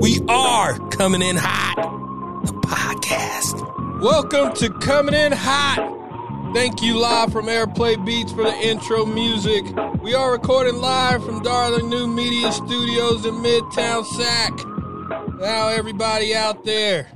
[0.00, 1.74] We are coming in hot.
[2.46, 4.00] The podcast.
[4.00, 6.52] Welcome to Coming In Hot.
[6.54, 9.62] Thank you live from Airplay Beats for the intro music.
[10.00, 14.52] We are recording live from Darling New Media Studios in Midtown Sac.
[15.38, 17.08] Now, everybody out there,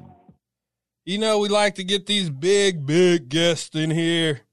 [1.07, 4.44] you know we like to get these big, big guests in here.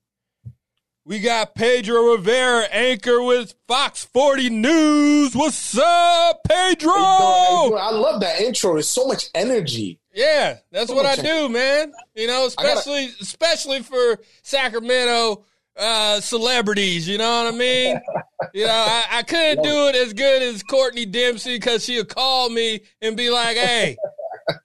[1.03, 5.33] We got Pedro Rivera, anchor with Fox 40 News.
[5.33, 6.91] What's up, Pedro?
[6.93, 8.73] I love that intro.
[8.73, 9.99] There's so much energy.
[10.13, 11.91] Yeah, that's so what I do, man.
[12.13, 13.17] You know, especially gotta...
[13.19, 15.43] especially for Sacramento
[15.75, 17.07] uh, celebrities.
[17.07, 17.99] You know what I mean?
[18.53, 22.51] you know, I, I couldn't do it as good as Courtney Dempsey because she'll call
[22.51, 23.97] me and be like, "Hey."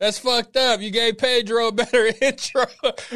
[0.01, 0.81] That's fucked up.
[0.81, 2.67] You gave Pedro a better intro.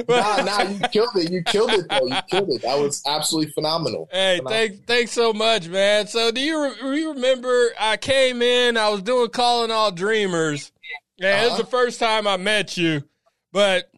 [0.09, 1.31] nah, nah, you killed it.
[1.31, 2.07] You killed it though.
[2.07, 2.63] You killed it.
[2.63, 4.09] That was absolutely phenomenal.
[4.11, 4.69] Hey, phenomenal.
[4.69, 6.07] thanks, thanks so much, man.
[6.07, 7.71] So, do you, re- you remember?
[7.79, 8.77] I came in.
[8.77, 10.73] I was doing calling all dreamers.
[11.19, 11.43] Yeah, uh-huh.
[11.43, 13.03] this is the first time I met you,
[13.53, 13.91] but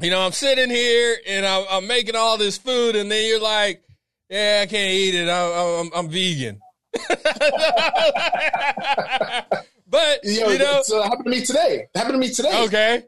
[0.00, 3.40] you know, I'm sitting here and I'm, I'm, making all this food, and then you're
[3.40, 3.82] like,
[4.30, 5.28] "Yeah, I can't eat it.
[5.28, 6.60] I, I'm, I'm vegan."
[9.86, 11.86] But Yo, you know, so it happened to me today.
[11.94, 12.64] It happened to me today.
[12.64, 13.04] Okay.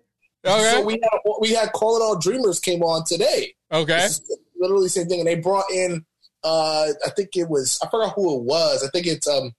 [0.47, 0.71] Okay.
[0.73, 3.55] So we had we had Calling All Dreamers came on today.
[3.73, 4.09] Okay.
[4.57, 6.05] Literally the same thing, and they brought in.
[6.45, 8.85] uh I think it was I forgot who it was.
[8.85, 9.53] I think it's um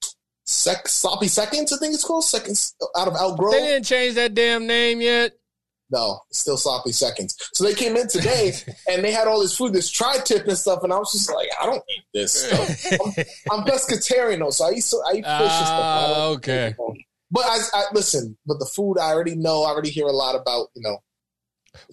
[0.45, 1.73] Sec, Sloppy Seconds.
[1.73, 3.51] I think it's called Seconds out of Outgrow.
[3.51, 5.33] They didn't change that damn name yet.
[5.91, 7.35] No, still sloppy seconds.
[7.53, 8.53] So they came in today
[8.89, 11.49] and they had all this food, this tri-tip and stuff, and I was just like,
[11.59, 12.47] I don't eat this.
[13.51, 15.67] I'm, I'm pescatarian though, so I eat so I eat fish uh, and stuff.
[15.67, 16.75] Ah, okay.
[17.31, 19.63] But I, I, listen, but the food I already know.
[19.63, 20.67] I already hear a lot about.
[20.75, 20.97] You know.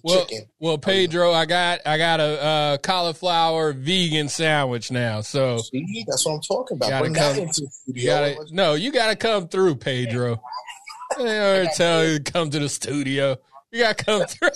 [0.03, 0.47] Well, chicken.
[0.59, 5.21] well, Pedro, I got I got a uh, cauliflower vegan sandwich now.
[5.21, 7.01] So See, that's what I'm talking about.
[7.01, 8.33] Bring come, that into the studio.
[8.35, 10.41] Gotta, no, you got to come through, Pedro.
[11.17, 13.37] I never tell you to come to the studio.
[13.71, 14.49] You got to come through.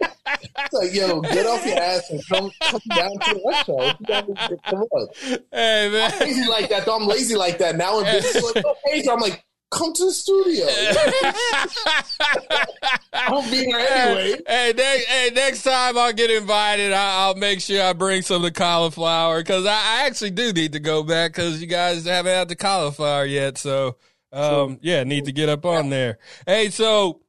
[0.00, 4.58] it's like, yo, get off your ass and come, come down to the Show.
[4.70, 5.08] Come on.
[5.52, 6.12] Hey, man.
[6.12, 6.96] I'm lazy like that, though.
[6.96, 7.76] I'm lazy like that.
[7.76, 10.66] Now, in business, like, oh, Pedro, I'm like, come to the studio.
[13.12, 14.40] I'll be there anyway.
[14.46, 18.36] Hey, next, hey, next time I get invited, I, will make sure I bring some
[18.36, 22.04] of the cauliflower because I, I, actually do need to go back because you guys
[22.04, 23.58] haven't had the cauliflower yet.
[23.58, 23.96] So,
[24.32, 26.18] um, yeah, need to get up on there.
[26.46, 27.20] Hey, so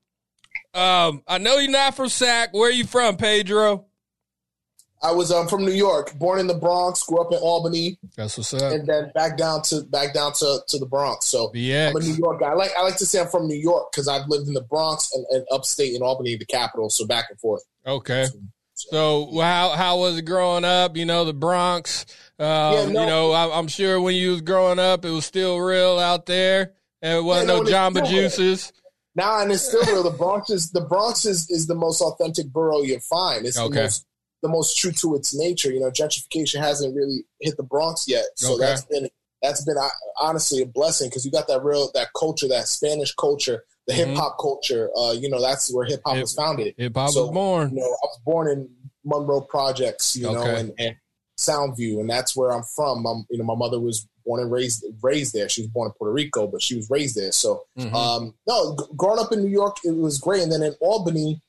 [0.73, 2.53] um, I know you're not from Sac.
[2.53, 3.85] Where are you from, Pedro?
[5.05, 7.99] I was um, from New York, born in the Bronx, grew up in Albany.
[8.15, 8.73] That's what's up.
[8.73, 11.27] And then back down to back down to, to the Bronx.
[11.27, 11.89] So BX.
[11.89, 12.47] I'm a New York guy.
[12.47, 14.63] I like I like to say I'm from New York because I've lived in the
[14.63, 16.89] Bronx and, and, upstate in Albany, the capital.
[16.89, 17.63] So back and forth.
[17.85, 18.25] Okay.
[18.73, 20.97] So, so how how was it growing up?
[20.97, 22.07] You know the Bronx.
[22.39, 25.25] Um, yeah, no, you know I, am sure when you was growing up, it was
[25.25, 26.73] still real out there,
[27.03, 28.73] and it wasn't yeah, no, no Jamba Juices.
[29.13, 30.03] Now and it's still real.
[30.03, 33.45] The Bronx is the Bronx is, is the most authentic borough you find.
[33.45, 33.75] It's okay.
[33.75, 34.05] the most
[34.45, 35.71] the most true to its nature.
[35.71, 38.65] You know, gentrification hasn't really hit the Bronx yet, so okay.
[38.65, 39.09] that's been
[39.41, 39.89] that's been uh,
[40.21, 44.11] honestly a blessing because you got that real that culture, that Spanish culture, the mm-hmm.
[44.11, 44.89] hip hop culture.
[44.97, 46.75] Uh, you know, that's where hip hop was founded.
[46.77, 47.69] Hip hop so, was born.
[47.71, 48.69] You know, I was born in
[49.03, 50.15] Monroe Projects.
[50.15, 50.35] You okay.
[50.35, 50.95] know, and, and
[51.37, 53.05] Soundview, and that's where I'm from.
[53.05, 55.49] I'm, you know, my mother was born and raised raised there.
[55.49, 57.31] She was born in Puerto Rico, but she was raised there.
[57.31, 57.95] So, mm-hmm.
[57.95, 60.41] um, no, g- growing up in New York, it was great.
[60.41, 61.41] And then in Albany,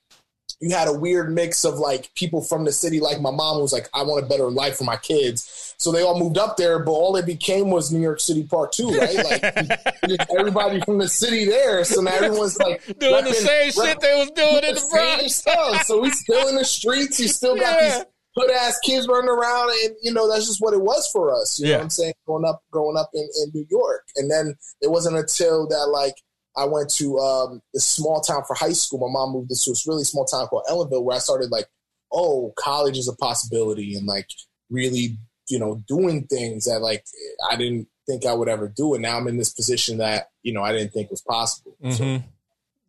[0.61, 3.73] you had a weird mix of like people from the city, like my mom was
[3.73, 5.75] like, I want a better life for my kids.
[5.79, 8.73] So they all moved up there, but all it became was New York City Part
[8.73, 9.17] Two, right?
[10.07, 11.85] Like everybody from the city there.
[11.85, 15.35] So now everyone's like doing the same shit they was doing in the Bronx.
[15.35, 15.83] Stuff.
[15.83, 17.19] So we still in the streets.
[17.19, 17.99] You still got yeah.
[17.99, 18.05] these
[18.37, 21.59] good ass kids running around, and you know that's just what it was for us.
[21.59, 21.73] You yeah.
[21.73, 22.15] know what I'm saying?
[22.27, 26.15] Growing up, growing up in, in New York, and then it wasn't until that like
[26.57, 29.07] I went to um, this small town for high school.
[29.07, 31.67] My mom moved us to this really small town called Ellenville, where I started like,
[32.13, 34.29] oh, college is a possibility, and like
[34.71, 35.19] really,
[35.49, 37.05] you know, doing things that like
[37.51, 40.53] I didn't think I would ever do, and now I'm in this position that you
[40.53, 41.77] know I didn't think was possible.
[41.83, 41.93] Mm-hmm.
[41.93, 42.05] So,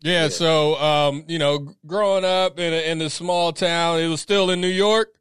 [0.02, 4.08] yeah, yeah, so um, you know, growing up in a, in a small town, it
[4.08, 5.17] was still in New York.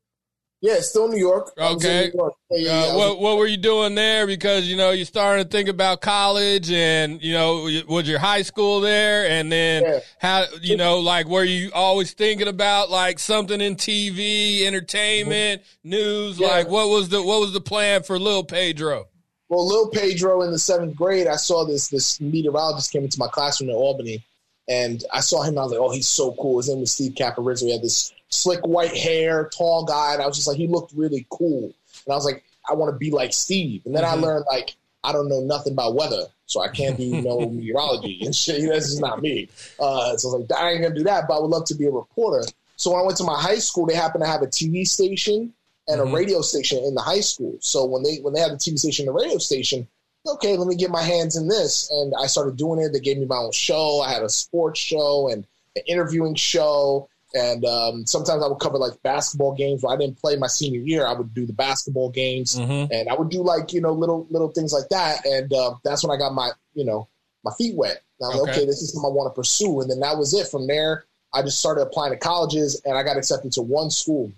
[0.62, 1.52] Yeah, still New York.
[1.58, 2.10] Okay.
[2.12, 2.34] New York.
[2.50, 4.26] Yeah, yeah, uh, what What were you doing there?
[4.26, 8.42] Because you know you're starting to think about college, and you know was your high
[8.42, 10.00] school there, and then yeah.
[10.18, 16.40] how you know like were you always thinking about like something in TV, entertainment, news?
[16.40, 19.08] Like what was the what was the plan for Lil Pedro?
[19.48, 23.28] Well, Lil Pedro in the seventh grade, I saw this this meteorologist came into my
[23.28, 24.24] classroom in Albany,
[24.68, 25.58] and I saw him.
[25.58, 26.58] I was like, oh, he's so cool.
[26.58, 27.66] His name was Steve Caporizzo.
[27.66, 30.14] He had this slick white hair, tall guy.
[30.14, 31.64] And I was just like, he looked really cool.
[31.64, 33.82] And I was like, I want to be like Steve.
[33.86, 34.24] And then mm-hmm.
[34.24, 34.76] I learned like
[35.06, 36.24] I don't know nothing about weather.
[36.46, 38.68] so I can't do no meteorology and shit.
[38.68, 39.48] That's just not me.
[39.78, 41.74] Uh, so I was like, I ain't gonna do that, but I would love to
[41.74, 42.46] be a reporter.
[42.74, 45.52] So when I went to my high school, they happened to have a TV station
[45.88, 46.12] and mm-hmm.
[46.12, 47.56] a radio station in the high school.
[47.60, 49.86] So when they when they had the TV station and the radio station,
[50.26, 52.92] okay, let me get my hands in this, and I started doing it.
[52.92, 54.00] They gave me my own show.
[54.00, 55.46] I had a sports show and
[55.76, 59.82] an interviewing show and um, sometimes I would cover like basketball games.
[59.82, 62.92] Where I didn't play my senior year, I would do the basketball games, mm-hmm.
[62.92, 65.24] and I would do like you know little little things like that.
[65.26, 67.08] And uh, that's when I got my you know
[67.44, 68.02] my feet wet.
[68.20, 68.40] And I'm okay.
[68.40, 69.80] like, okay, this is something I want to pursue.
[69.80, 70.48] And then that was it.
[70.48, 74.32] From there, I just started applying to colleges, and I got accepted to one school.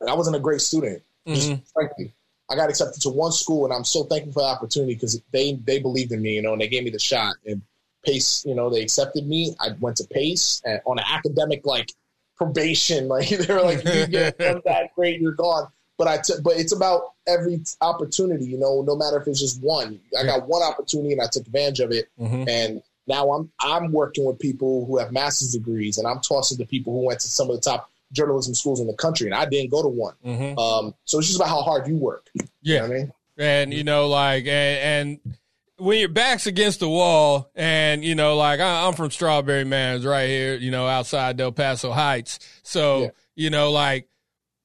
[0.00, 1.62] And I wasn't a great student, mm-hmm.
[1.72, 2.12] frankly.
[2.50, 5.54] I got accepted to one school, and I'm so thankful for the opportunity because they
[5.54, 7.36] they believed in me, you know, and they gave me the shot.
[7.44, 7.62] And
[8.04, 9.54] Pace, you know, they accepted me.
[9.60, 11.92] I went to Pace and on an academic like
[12.36, 13.08] probation.
[13.16, 15.68] Like they were like, you get that great, you're gone.
[15.98, 18.82] But I, t- but it's about every opportunity, you know.
[18.82, 21.90] No matter if it's just one, I got one opportunity and I took advantage of
[21.90, 22.08] it.
[22.20, 22.48] Mm-hmm.
[22.48, 26.66] And now I'm I'm working with people who have master's degrees, and I'm tossing to
[26.66, 29.46] people who went to some of the top journalism schools in the country, and I
[29.46, 30.14] didn't go to one.
[30.24, 30.58] Mm-hmm.
[30.58, 32.28] Um, so it's just about how hard you work.
[32.34, 35.36] Yeah, you know I mean, and you know, like, and, and
[35.78, 40.28] when your back's against the wall and you know like i'm from Strawberry Manor right
[40.28, 43.08] here you know outside del paso heights so yeah.
[43.34, 44.08] you know like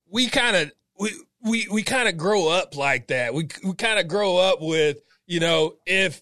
[0.10, 1.12] we kind of we
[1.44, 5.02] we, we kind of grow up like that we, we kind of grow up with
[5.28, 6.22] you know if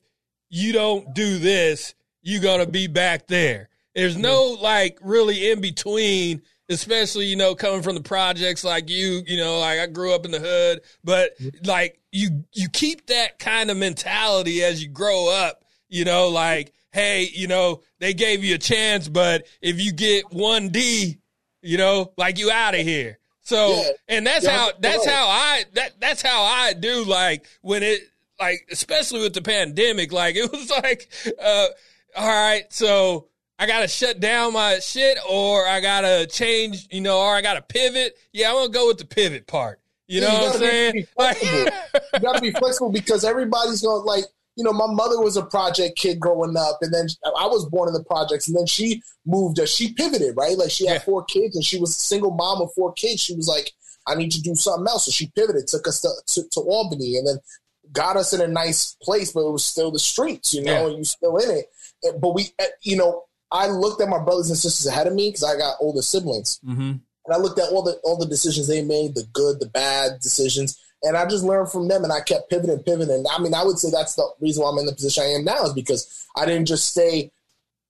[0.50, 6.42] you don't do this you're gonna be back there there's no like really in between
[6.70, 10.26] especially you know coming from the projects like you you know like i grew up
[10.26, 11.32] in the hood but
[11.66, 16.74] like you you keep that kind of mentality as you grow up you know like
[16.92, 21.18] hey you know they gave you a chance but if you get 1d
[21.62, 23.90] you know like you out of here so yeah.
[24.08, 24.58] and that's yeah.
[24.58, 28.00] how that's how i that that's how i do like when it
[28.40, 31.12] like especially with the pandemic like it was like
[31.42, 31.68] uh
[32.16, 33.28] all right so
[33.60, 37.62] I gotta shut down my shit or I gotta change, you know, or I gotta
[37.62, 38.18] pivot.
[38.32, 39.82] Yeah, I'm gonna go with the pivot part.
[40.08, 41.08] You know you what I'm saying?
[41.18, 44.24] Like, you gotta be flexible because everybody's gonna like,
[44.56, 47.08] you know, my mother was a project kid growing up, and then
[47.38, 49.60] I was born in the projects, and then she moved.
[49.68, 50.58] She pivoted, right?
[50.58, 51.00] Like she had yeah.
[51.00, 53.22] four kids, and she was a single mom of four kids.
[53.22, 53.72] She was like,
[54.08, 57.18] I need to do something else, so she pivoted, took us to, to, to Albany,
[57.18, 57.38] and then
[57.92, 60.88] got us in a nice place, but it was still the streets, you know, yeah.
[60.88, 61.66] and you still in it.
[62.20, 65.30] But we, eh, you know, I looked at my brothers and sisters ahead of me
[65.30, 66.82] because I got older siblings, mm-hmm.
[66.82, 70.20] and I looked at all the all the decisions they made, the good, the bad
[70.22, 72.04] decisions, and I just learned from them.
[72.04, 73.26] And I kept pivoting, pivoting.
[73.32, 75.46] I mean, I would say that's the reason why I'm in the position I am
[75.46, 77.32] now is because I didn't just stay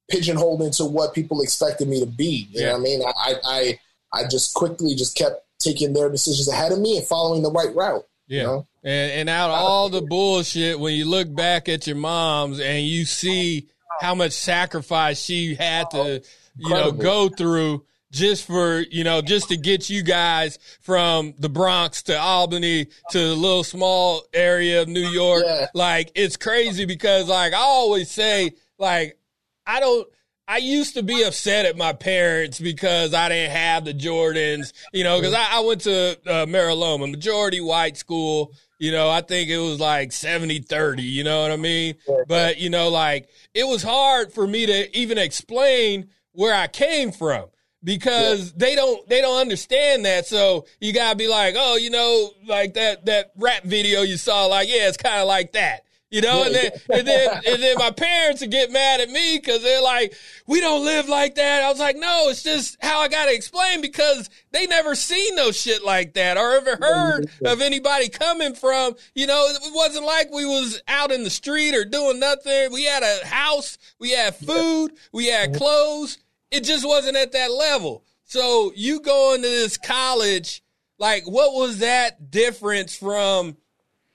[0.09, 2.47] pigeonholed into what people expected me to be.
[2.51, 2.65] You yeah.
[2.67, 3.01] know what I mean?
[3.03, 3.79] I, I
[4.13, 7.73] I just quickly just kept taking their decisions ahead of me and following the right
[7.75, 8.05] route.
[8.27, 8.37] Yeah.
[8.37, 8.67] You know?
[8.83, 12.85] And and out of all the bullshit, when you look back at your moms and
[12.85, 13.67] you see
[13.99, 16.21] how much sacrifice she had to,
[16.55, 21.49] you know, go through just for, you know, just to get you guys from the
[21.49, 25.43] Bronx to Albany to the little small area of New York.
[25.45, 25.67] Yeah.
[25.73, 29.17] Like, it's crazy because, like, I always say, like,
[29.65, 30.07] I don't,
[30.47, 35.03] I used to be upset at my parents because I didn't have the Jordans, you
[35.03, 38.53] know, because I, I, went to uh, Mira Loma, majority white school.
[38.79, 41.95] You know, I think it was like 70 30, you know what I mean?
[42.27, 47.11] But, you know, like it was hard for me to even explain where I came
[47.11, 47.45] from
[47.83, 48.53] because yeah.
[48.55, 50.27] they don't they don't understand that.
[50.27, 54.45] So you gotta be like, oh, you know, like that that rap video you saw,
[54.45, 55.81] like, yeah, it's kind of like that.
[56.11, 59.37] You know, and then and then and then my parents would get mad at me
[59.37, 60.15] because they're like,
[60.47, 63.79] "We don't live like that." I was like, "No, it's just how I gotta explain
[63.81, 68.95] because they never seen no shit like that or ever heard of anybody coming from.
[69.13, 72.73] You know, it wasn't like we was out in the street or doing nothing.
[72.73, 75.59] We had a house, we had food, we had uh-huh.
[75.59, 76.17] clothes.
[76.49, 78.03] It just wasn't at that level.
[78.23, 80.63] So you going to this college,
[80.97, 83.57] like, what was that difference from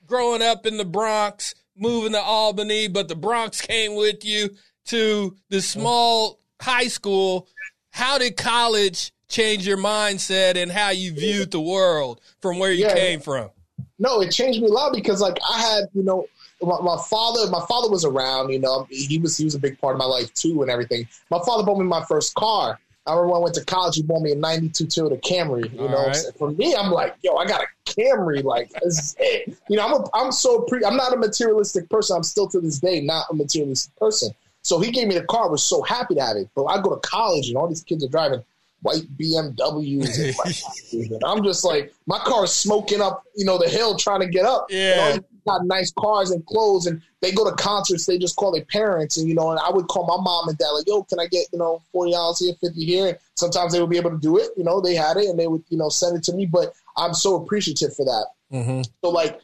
[0.06, 4.50] growing up in the Bronx?" Moving to Albany, but the Bronx came with you
[4.86, 7.48] to the small high school.
[7.90, 12.84] How did college change your mindset and how you viewed the world from where you
[12.84, 12.94] yeah.
[12.94, 13.50] came from?
[13.98, 16.26] No, it changed me a lot because like I had, you know,
[16.60, 19.78] my, my, father, my father was around, you know, he was he was a big
[19.80, 21.06] part of my life too and everything.
[21.30, 22.78] My father bought me my first car.
[23.06, 25.72] I remember when I went to college, he bought me a 92 Toyota Camry.
[25.74, 26.16] You All know, right.
[26.38, 28.42] for me, I'm like, yo, I got a Camry.
[28.42, 29.58] Like, this is it.
[29.68, 30.84] you know, I'm a, I'm so pre.
[30.84, 32.16] I'm not a materialistic person.
[32.16, 34.30] I'm still to this day not a materialistic person.
[34.62, 35.44] So he gave me the car.
[35.44, 36.48] I was so happy to have it.
[36.54, 38.42] But I go to college and all these kids are driving
[38.80, 40.94] white BMWs.
[40.94, 44.20] And, and I'm just like, my car is smoking up, you know, the hill trying
[44.20, 44.66] to get up.
[44.70, 45.18] Yeah.
[45.44, 48.06] Got nice cars and clothes, and they go to concerts.
[48.06, 50.58] They just call their parents, and you know, and I would call my mom and
[50.58, 53.72] dad like, "Yo, can I get you know forty dollars here, fifty here?" And sometimes
[53.72, 54.50] they would be able to do it.
[54.56, 56.46] You know, they had it, and they would you know send it to me.
[56.46, 58.26] But I'm so appreciative for that.
[58.52, 58.82] Mm-hmm.
[59.02, 59.40] So like,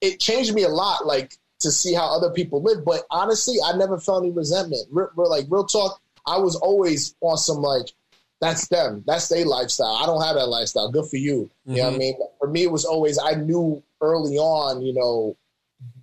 [0.00, 1.06] it changed me a lot.
[1.06, 2.84] Like to see how other people live.
[2.84, 4.86] But honestly, I never felt any resentment.
[4.92, 6.00] We're, we're like real talk.
[6.26, 7.86] I was always on some like
[8.40, 9.02] that's them.
[9.06, 9.98] That's their lifestyle.
[10.00, 10.90] I don't have that lifestyle.
[10.90, 11.50] Good for you.
[11.66, 11.72] Mm-hmm.
[11.72, 11.98] You know what I mm-hmm.
[11.98, 12.16] mean?
[12.38, 15.36] For me, it was always, I knew early on, you know,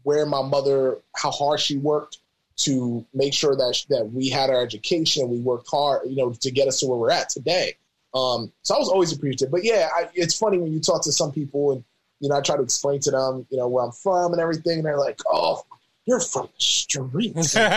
[0.04, 2.20] where my mother, how hard she worked
[2.58, 5.30] to make sure that, that we had our education.
[5.30, 7.76] We worked hard, you know, to get us to where we're at today.
[8.14, 9.52] Um, so I was always appreciative.
[9.52, 11.84] But yeah, I, it's funny when you talk to some people and,
[12.22, 14.78] you know, I try to explain to them, you know, where I'm from and everything.
[14.78, 15.64] And they're like, oh,
[16.06, 17.56] you're from the streets.
[17.56, 17.68] nah,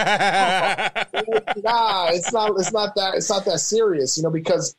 [2.11, 2.53] it's not.
[2.59, 3.15] It's not that.
[3.15, 4.31] It's not that serious, you know.
[4.31, 4.77] Because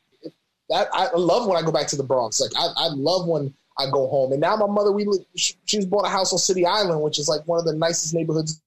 [0.69, 2.39] that I love when I go back to the Bronx.
[2.39, 4.31] Like I, I love when I go home.
[4.31, 7.48] And now my mother, we she's bought a house on City Island, which is like
[7.48, 8.62] one of the nicest neighborhoods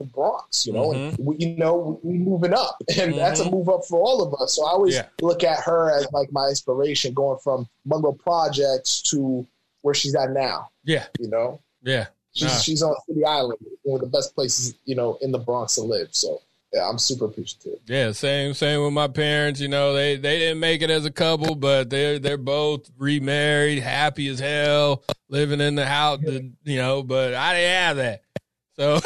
[0.00, 0.66] in the Bronx.
[0.66, 1.14] You know, mm-hmm.
[1.16, 3.18] and we, you know we moving up, and mm-hmm.
[3.18, 4.56] that's a move up for all of us.
[4.56, 5.06] So I always yeah.
[5.22, 9.46] look at her as like my inspiration, going from Monroe Projects to
[9.82, 10.70] where she's at now.
[10.84, 11.60] Yeah, you know.
[11.82, 12.06] Yeah,
[12.36, 12.58] She's nah.
[12.58, 15.82] she's on City Island, one of the best places you know in the Bronx to
[15.82, 16.08] live.
[16.10, 16.42] So
[16.82, 17.78] I'm super appreciative.
[17.86, 19.60] Yeah, same same with my parents.
[19.60, 23.82] You know, they they didn't make it as a couple, but they're they're both remarried,
[23.82, 26.20] happy as hell, living in the house.
[26.22, 28.22] You know, but I didn't have that.
[28.78, 28.98] So,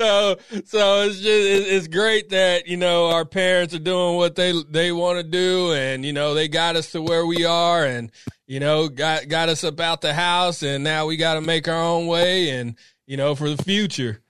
[0.00, 4.52] so, so it's just it's great that you know our parents are doing what they
[4.68, 8.10] they want to do, and you know they got us to where we are, and
[8.48, 11.82] you know got got us about the house, and now we got to make our
[11.82, 14.20] own way, and you know for the future.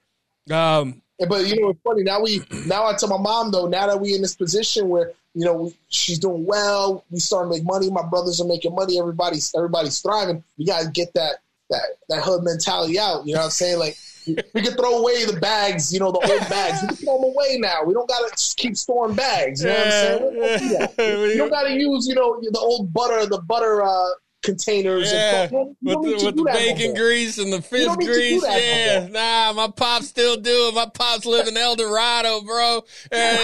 [0.51, 3.87] Um, but you know it's funny now we now I tell my mom though now
[3.87, 7.51] that we in this position where you know we, she's doing well, we start to
[7.51, 10.43] make money, my brothers are making money, everybody's everybody's thriving.
[10.59, 11.37] We got to get that
[11.71, 13.27] that that hood mentality out.
[13.27, 13.79] You know what I'm saying?
[13.79, 13.97] Like
[14.27, 16.83] we can throw away the bags, you know, the old bags.
[16.83, 17.85] We can throw them away now.
[17.85, 19.63] We don't gotta keep storing bags.
[19.63, 20.19] You know what I'm saying?
[20.21, 24.09] Don't do you don't gotta use, you know, the old butter, the butter uh,
[24.43, 25.45] containers yeah.
[25.45, 28.45] and with the, with the bacon grease and the fish grease.
[28.45, 30.75] Yeah, nah, my pops still do it.
[30.75, 32.85] My pops live in El Dorado, bro.
[33.11, 33.39] And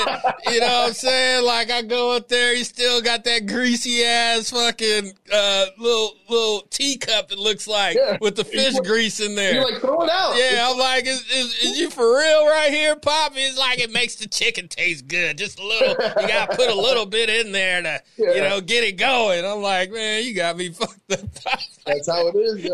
[0.46, 1.44] you know what I'm saying?
[1.44, 6.62] Like I go up there, he still got that greasy ass fucking uh, little little
[6.70, 7.32] teacup.
[7.32, 8.18] It looks like yeah.
[8.20, 9.54] with the fish grease in there.
[9.54, 10.34] You like throw it out.
[10.36, 13.32] Yeah, I'm like, is, is, is you for real right here, Pop?
[13.36, 15.38] It's like it makes the chicken taste good.
[15.38, 15.88] Just a little.
[15.90, 18.34] You gotta put a little bit in there to yeah.
[18.34, 19.44] you know get it going.
[19.44, 20.74] I'm like, man, you got me.
[21.08, 22.70] That's how it is.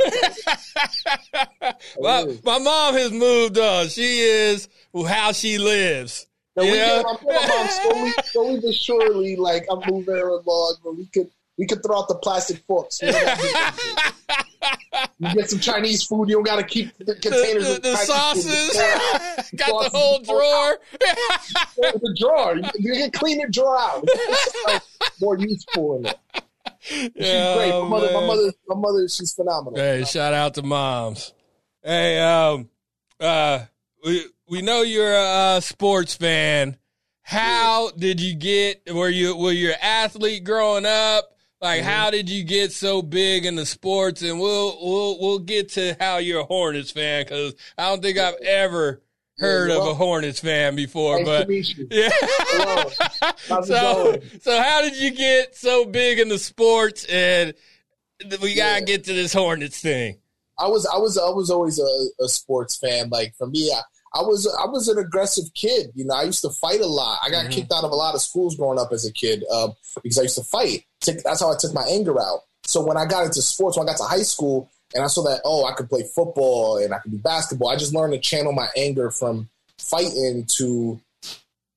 [2.01, 3.89] my, my mom has moved on.
[3.89, 4.69] She is
[5.07, 6.27] how she lives.
[6.57, 11.31] Now, we can, mom slowly, slowly but surely, like I'm moving along, but we could
[11.59, 13.01] we could throw out the plastic forks.
[13.03, 13.09] You,
[15.19, 16.29] you get some Chinese food.
[16.29, 17.67] You don't got to keep the containers.
[17.67, 18.77] The, the, the sauces.
[19.57, 20.79] got sauces the whole drawer.
[21.77, 22.57] the drawer.
[22.57, 24.09] You, you can clean the drawer out.
[25.21, 26.19] more useful in it.
[26.85, 27.71] She's yeah, great.
[27.71, 29.79] My mother, my mother, my mother, she's phenomenal.
[29.79, 31.33] Hey, shout out to moms.
[31.83, 32.69] Hey, um,
[33.19, 33.61] uh,
[34.05, 36.77] we we know you're a, sports fan.
[37.23, 38.83] How did you get?
[38.93, 41.25] Were you were you an athlete growing up?
[41.59, 41.89] Like, mm-hmm.
[41.89, 44.21] how did you get so big in the sports?
[44.21, 48.19] And we'll we'll we'll get to how you're a Hornets fan because I don't think
[48.19, 49.01] I've ever
[49.39, 52.09] heard yeah, of a Hornets fan before, nice but yeah.
[53.63, 57.05] so, so how did you get so big in the sports?
[57.07, 57.55] And
[58.41, 58.87] we gotta yeah.
[58.87, 60.19] get to this Hornets thing.
[60.59, 63.09] I was, I was, I was always a, a sports fan.
[63.11, 63.81] Like for me, I,
[64.21, 65.91] I, was, I was an aggressive kid.
[65.95, 67.19] You know, I used to fight a lot.
[67.25, 67.51] I got mm-hmm.
[67.51, 69.73] kicked out of a lot of schools growing up as a kid um,
[70.03, 70.85] because I used to fight.
[71.05, 72.41] That's how I took my anger out.
[72.63, 75.23] So when I got into sports, when I got to high school, and I saw
[75.25, 77.69] that oh I could play football and I could do basketball.
[77.69, 79.49] I just learned to channel my anger from
[79.79, 81.01] fighting to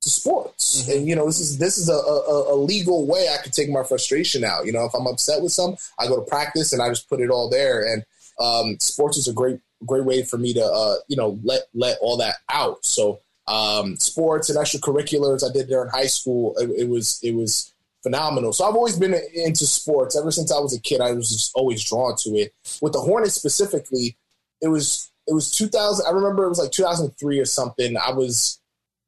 [0.02, 0.84] to sports.
[0.84, 0.92] Mm-hmm.
[0.92, 3.70] And you know this is this is a, a, a, legal way I could take
[3.70, 4.66] my frustration out.
[4.66, 7.20] You know if I'm upset with some, I go to practice and I just put
[7.20, 7.82] it all there.
[7.82, 8.06] And
[8.40, 11.98] um, sports is a great great way for me to uh, you know let let
[12.02, 12.86] all that out.
[12.86, 16.56] So um, sports and extracurriculars I did there in high school.
[16.58, 17.74] It, it was it was
[18.08, 18.54] phenomenal.
[18.54, 21.02] So I've always been into sports ever since I was a kid.
[21.02, 22.54] I was just always drawn to it.
[22.82, 24.18] With the Hornets specifically,
[24.62, 26.06] it was it was 2000.
[26.08, 27.98] I remember it was like 2003 or something.
[27.98, 28.60] I was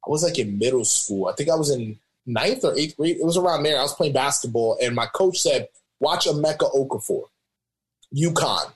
[0.06, 1.28] I was like in middle school.
[1.28, 3.16] I think I was in ninth or eighth grade.
[3.16, 3.78] It was around there.
[3.78, 7.24] I was playing basketball, and my coach said, "Watch Emeka Okafor,
[8.14, 8.72] UConn."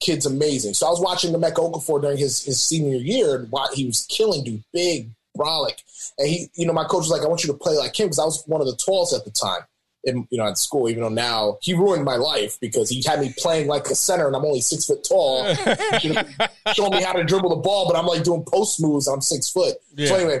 [0.00, 0.74] Kid's amazing.
[0.74, 4.44] So I was watching Emeka Okafor during his, his senior year, and he was killing
[4.44, 5.82] dude, big, brolic.
[6.18, 8.06] And he, you know, my coach was like, I want you to play like him
[8.06, 9.62] because I was one of the tallest at the time
[10.04, 13.20] in, you know, at school, even though now he ruined my life because he had
[13.20, 15.44] me playing like a center and I'm only six foot tall.
[16.74, 19.06] showing me how to dribble the ball, but I'm like doing post moves.
[19.06, 19.76] I'm six foot.
[19.94, 20.08] Yeah.
[20.08, 20.40] So anyway,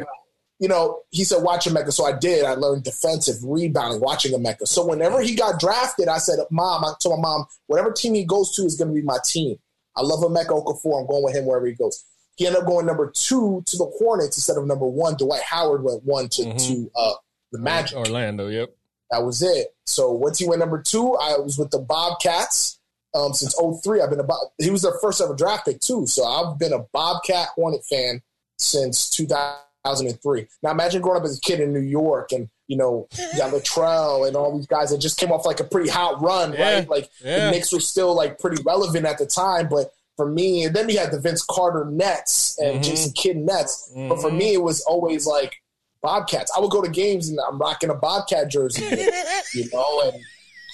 [0.58, 1.92] you know, he said, watch Emeka.
[1.92, 2.44] So I did.
[2.44, 4.66] I learned defensive rebounding, watching Emeka.
[4.66, 8.24] So whenever he got drafted, I said, Mom, I told my mom, whatever team he
[8.24, 9.56] goes to is going to be my team.
[9.96, 11.00] I love Emeka Okafor.
[11.00, 12.04] I'm going with him wherever he goes.
[12.38, 15.16] He ended up going number two to the Hornets instead of number one.
[15.16, 16.56] Dwight Howard went one to, mm-hmm.
[16.56, 17.14] to uh,
[17.50, 17.98] the Magic.
[17.98, 18.74] Orlando, yep.
[19.10, 19.74] That was it.
[19.86, 22.78] So once he went number two, I was with the Bobcats
[23.12, 24.00] um, since 03.
[24.00, 26.06] I've been about, he was their first ever draft pick too.
[26.06, 28.22] So I've been a Bobcat Hornet fan
[28.56, 30.46] since 2003.
[30.62, 33.52] Now imagine growing up as a kid in New York and you know, you got
[33.52, 36.74] Latrell and all these guys that just came off like a pretty hot run, yeah,
[36.74, 36.88] right?
[36.88, 37.46] Like yeah.
[37.46, 40.88] the Knicks were still like pretty relevant at the time, but for me, and then
[40.88, 42.82] we had the Vince Carter Nets and mm-hmm.
[42.82, 43.92] Jason Kidd Nets.
[43.94, 44.08] Mm-hmm.
[44.08, 45.54] But for me, it was always like
[46.02, 46.52] Bobcats.
[46.56, 48.82] I would go to games and I'm rocking a Bobcat jersey,
[49.54, 50.20] you know, and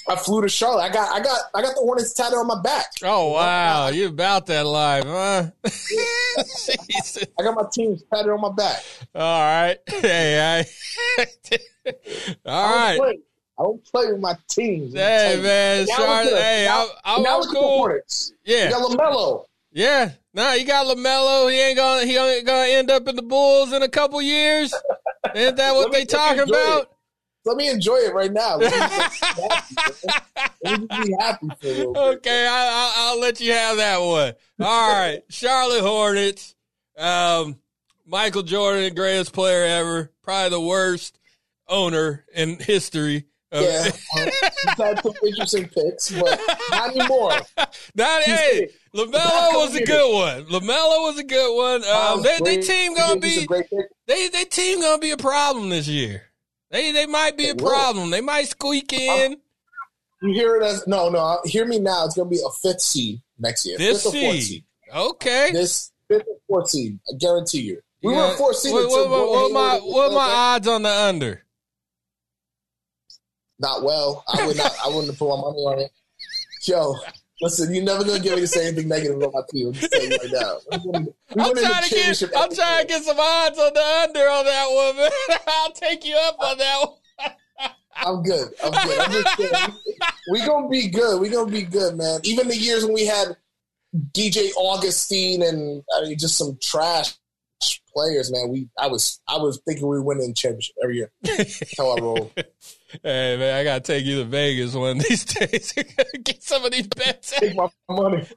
[0.09, 0.83] I flew to Charlotte.
[0.83, 2.87] I got I got I got the Hornets tatted on my back.
[3.03, 5.51] Oh wow, you about that life, huh?
[7.39, 8.83] I got my team tatted on my back.
[9.15, 10.65] All right, hey,
[11.07, 11.25] I,
[12.47, 13.19] all I right.
[13.59, 14.95] I don't play with my teams.
[14.95, 16.33] Hey man, Charlotte.
[16.35, 17.63] Hey, I, I, now was cool.
[17.63, 18.33] Hornets.
[18.45, 19.45] Yeah, you got Lamelo.
[19.71, 21.51] Yeah, nah, you got Lamelo.
[21.51, 24.75] He ain't gonna he ain't gonna end up in the Bulls in a couple years.
[25.35, 26.83] Ain't that what they talking about?
[26.83, 26.89] It.
[27.45, 28.57] Let me enjoy it right now.
[28.57, 30.11] Let me,
[30.65, 34.33] let me be happy for a Okay, I, will let you have that one.
[34.61, 36.55] All right, Charlotte Hornets.
[36.97, 37.59] Um,
[38.07, 41.19] Michael Jordan, greatest player ever, probably the worst
[41.69, 43.27] owner in history.
[43.55, 47.33] Yeah, uh, he's had some interesting picks, but not anymore.
[47.95, 50.45] Not hey, Lamelo was a good one.
[50.47, 51.85] Lamelo was a good one.
[51.85, 53.47] Um, they, they team gonna be
[54.07, 56.23] they they team gonna be a problem this year.
[56.71, 57.71] They they might be they a will.
[57.71, 58.11] problem.
[58.11, 59.37] They might squeak in.
[60.23, 61.39] You hear it as no, no.
[61.45, 62.07] Hear me now.
[62.07, 63.79] It's to be a fifth seed next year.
[63.79, 64.43] This fifth seed.
[64.43, 64.65] seed.
[64.93, 65.51] Okay.
[65.53, 66.99] This fifth or fourth seed.
[67.09, 67.81] I guarantee you.
[68.03, 68.31] We yeah.
[68.31, 68.73] were fourth seed.
[68.73, 71.44] What, what, what, what my what my odds on the under?
[73.59, 74.25] Not well.
[74.29, 74.73] I would not.
[74.85, 75.91] I wouldn't put my money on it.
[76.67, 76.97] Yo,
[77.41, 79.67] Listen, you're never gonna get me to say anything negative about my team.
[79.67, 80.59] I'm just saying right now.
[80.73, 82.23] I'm trying to get.
[82.37, 85.11] I'm trying to get some odds on the under on that one, man.
[85.47, 87.71] I'll take you up on that one.
[87.97, 88.49] I'm good.
[88.63, 88.99] I'm good.
[88.99, 89.75] I'm just kidding.
[90.31, 91.21] We gonna be good.
[91.21, 92.21] We gonna be good, man.
[92.25, 93.37] Even the years when we had
[94.13, 97.15] DJ Augustin and I mean, just some trash
[97.95, 98.49] players, man.
[98.51, 101.13] We I was I was thinking we were winning championship every year.
[101.23, 102.33] That's how I roll.
[103.03, 105.73] Hey man, I gotta take you to Vegas one of these days.
[106.23, 107.33] Get some of these bets.
[107.39, 108.27] Take my money.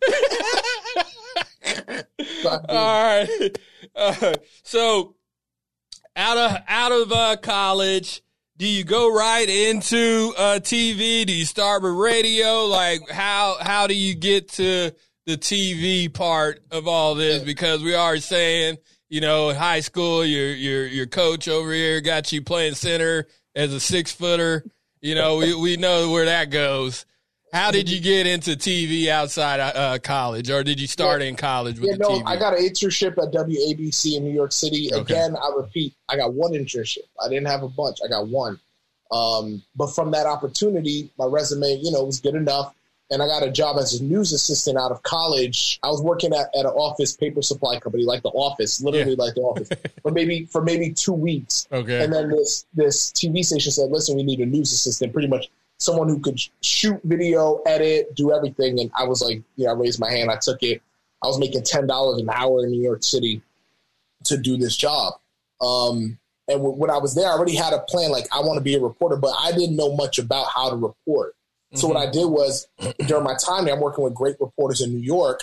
[2.46, 3.58] All right.
[3.96, 5.16] Uh, so
[6.16, 8.22] out of out of uh, college,
[8.58, 11.26] do you go right into uh, TV?
[11.26, 12.66] Do you start with radio?
[12.66, 14.92] Like how how do you get to
[15.26, 17.44] the TV part of all this?
[17.44, 18.78] Because we are saying,
[19.10, 23.74] you know, high school, your your your coach over here got you playing center as
[23.74, 24.66] a six footer.
[25.02, 27.06] You know, we, we know where that goes.
[27.54, 31.30] How did you get into TV outside uh, college, or did you start yeah.
[31.30, 32.24] in college with yeah, no, TV?
[32.26, 34.90] I got an internship at WABC in New York City.
[34.92, 35.14] Okay.
[35.14, 37.06] Again, I repeat, I got one internship.
[37.24, 38.00] I didn't have a bunch.
[38.04, 38.60] I got one.
[39.12, 42.74] Um, but from that opportunity, my resume, you know, was good enough
[43.10, 45.80] and I got a job as a news assistant out of college.
[45.84, 49.24] I was working at, at an office paper supply company, like the office, literally yeah.
[49.24, 49.70] like the office,
[50.02, 51.68] for maybe for maybe two weeks.
[51.72, 52.04] Okay.
[52.04, 55.50] And then this this TV station said, "Listen, we need a news assistant, pretty much
[55.80, 60.00] someone who could shoot video, edit, do everything." And I was like, "Yeah," I raised
[60.00, 60.30] my hand.
[60.30, 60.82] I took it.
[61.24, 63.42] I was making ten dollars an hour in New York City
[64.26, 65.14] to do this job.
[65.62, 66.18] Um,
[66.50, 68.12] and when I was there, I already had a plan.
[68.12, 70.76] Like, I want to be a reporter, but I didn't know much about how to
[70.76, 71.36] report.
[71.74, 72.68] So what I did was
[73.08, 75.42] during my time there, I'm working with great reporters in New York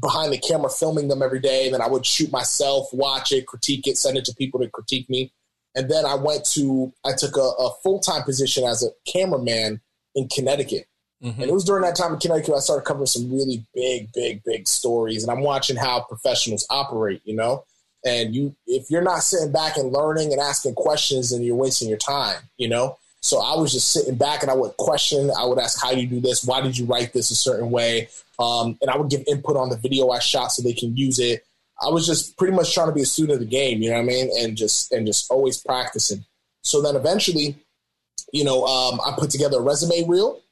[0.00, 1.66] behind the camera, filming them every day.
[1.66, 4.68] And then I would shoot myself, watch it, critique it, send it to people to
[4.68, 5.32] critique me.
[5.74, 9.80] And then I went to, I took a, a full time position as a cameraman
[10.14, 10.86] in Connecticut.
[11.22, 11.40] Mm-hmm.
[11.40, 14.42] And it was during that time in Connecticut I started covering some really big, big,
[14.44, 15.22] big stories.
[15.22, 17.64] And I'm watching how professionals operate, you know?
[18.04, 21.88] And you, if you're not sitting back and learning and asking questions, then you're wasting
[21.88, 22.98] your time, you know?
[23.24, 25.30] So I was just sitting back and I would question.
[25.30, 26.44] I would ask, "How do you do this?
[26.44, 29.70] Why did you write this a certain way?" Um, and I would give input on
[29.70, 31.42] the video I shot so they can use it.
[31.80, 33.96] I was just pretty much trying to be a student of the game, you know
[33.96, 36.26] what I mean, and just and just always practicing.
[36.62, 37.56] So then eventually,
[38.34, 40.42] you know, um, I put together a resume reel.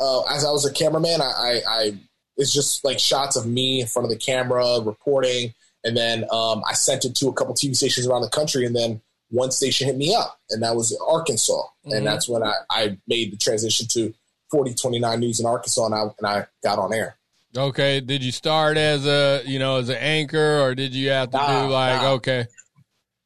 [0.00, 1.98] Uh, as I was a cameraman, I, I, I,
[2.36, 5.54] it's just like shots of me in front of the camera reporting,
[5.84, 8.74] and then um, I sent it to a couple TV stations around the country, and
[8.74, 11.92] then one station hit me up, and that was Arkansas, mm-hmm.
[11.92, 14.14] and that's when I, I made the transition to
[14.50, 17.16] 4029 News in Arkansas, and I and I got on air.
[17.56, 21.30] Okay, did you start as a you know as an anchor, or did you have
[21.30, 22.12] to nah, do like nah.
[22.12, 22.46] okay?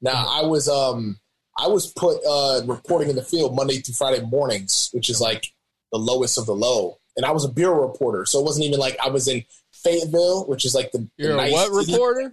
[0.01, 1.19] Now I was um
[1.59, 5.49] I was put uh reporting in the field Monday through Friday mornings, which is like
[5.93, 8.81] the lowest of the low, and I was a bureau reporter, so it wasn't even
[8.81, 12.33] like I was in Fayetteville, which is like the, You're nice what reporter?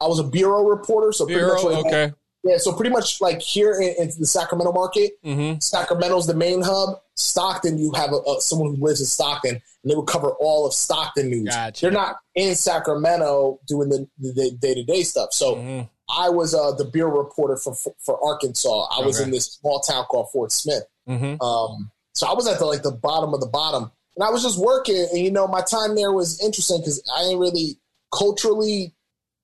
[0.00, 2.14] I was a bureau reporter, so bureau, pretty much like, okay.
[2.48, 5.58] Yeah, so pretty much like here in, in the Sacramento market, mm-hmm.
[5.58, 7.00] Sacramento's the main hub.
[7.14, 10.66] Stockton, you have a, a, someone who lives in Stockton, and they would cover all
[10.66, 11.54] of Stockton news.
[11.54, 11.82] Gotcha.
[11.82, 15.32] They're not in Sacramento doing the day to day stuff.
[15.32, 15.86] So mm-hmm.
[16.08, 18.86] I was uh, the bureau reporter for for Arkansas.
[18.90, 20.84] I was in this small town called Fort Smith.
[21.08, 21.42] Mm-hmm.
[21.42, 24.42] Um, so I was at the like the bottom of the bottom, and I was
[24.42, 25.06] just working.
[25.12, 27.78] And you know, my time there was interesting because I ain't really
[28.16, 28.94] culturally,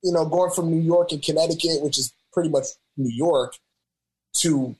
[0.03, 3.57] you know, going from New York and Connecticut, which is pretty much New York
[4.39, 4.75] to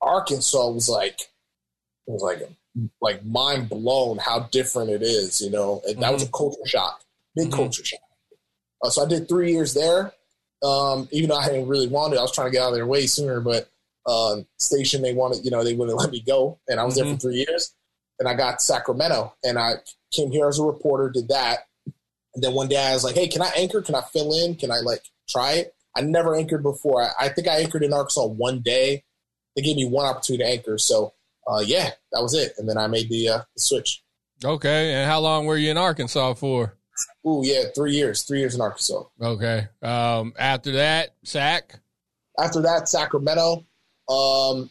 [0.00, 1.20] Arkansas was like
[2.06, 2.48] was like
[3.00, 5.80] like mind blown how different it is, you know.
[5.84, 6.00] And mm-hmm.
[6.02, 6.36] that was a mm-hmm.
[6.36, 7.00] culture shock,
[7.34, 7.56] big mm-hmm.
[7.56, 8.00] culture shock.
[8.82, 10.12] Uh, so I did three years there.
[10.62, 12.74] Um, even though I didn't really want it, I was trying to get out of
[12.74, 13.40] there way sooner.
[13.40, 13.68] But
[14.06, 17.04] uh, station they wanted, you know, they wouldn't let me go, and I was mm-hmm.
[17.04, 17.28] there for mm-hmm.
[17.28, 17.74] three years.
[18.20, 19.74] And I got Sacramento, and I
[20.12, 21.66] came here as a reporter, did that,
[22.34, 23.82] and then one day I was like, "Hey, can I anchor?
[23.82, 24.54] Can I fill in?
[24.54, 27.02] Can I like try it?" I never anchored before.
[27.02, 29.04] I, I think I anchored in Arkansas one day.
[29.56, 30.78] They gave me one opportunity to anchor.
[30.78, 31.12] So,
[31.46, 32.54] uh, yeah, that was it.
[32.58, 34.02] And then I made the, uh, the switch.
[34.44, 34.94] Okay.
[34.94, 36.74] And how long were you in Arkansas for?
[37.24, 38.22] Oh, yeah, three years.
[38.22, 39.04] Three years in Arkansas.
[39.20, 39.68] Okay.
[39.82, 41.78] Um, after that, Sac?
[42.38, 43.64] After that, Sacramento.
[44.08, 44.70] Um,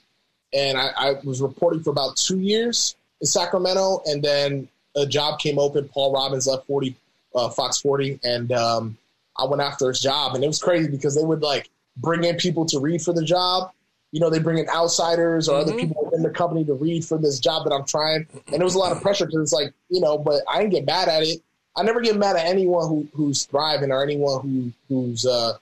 [0.53, 4.01] and I, I was reporting for about two years in Sacramento.
[4.05, 5.89] And then a job came open.
[5.89, 6.95] Paul Robbins left 40,
[7.35, 8.19] uh, Fox 40.
[8.23, 8.97] And um,
[9.37, 12.35] I went after his job, and it was crazy because they would like bring in
[12.37, 13.71] people to read for the job.
[14.11, 15.69] You know, they bring in outsiders or mm-hmm.
[15.69, 18.63] other people within the company to read for this job that I'm trying, and it
[18.63, 21.07] was a lot of pressure because it's like you know, but I didn't get mad
[21.07, 21.41] at it.
[21.75, 25.53] I never get mad at anyone who, who's thriving or anyone who who's uh,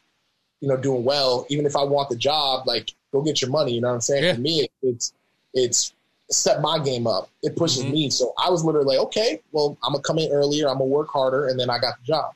[0.60, 1.46] you know doing well.
[1.50, 3.74] Even if I want the job, like go get your money.
[3.74, 4.24] You know what I'm saying?
[4.24, 4.34] Yeah.
[4.34, 5.14] For me, it, it's
[5.54, 5.94] it's
[6.30, 7.30] set my game up.
[7.44, 7.94] It pushes mm-hmm.
[7.94, 8.10] me.
[8.10, 10.68] So I was literally like, okay, well, I'm gonna come in earlier.
[10.68, 12.34] I'm gonna work harder, and then I got the job.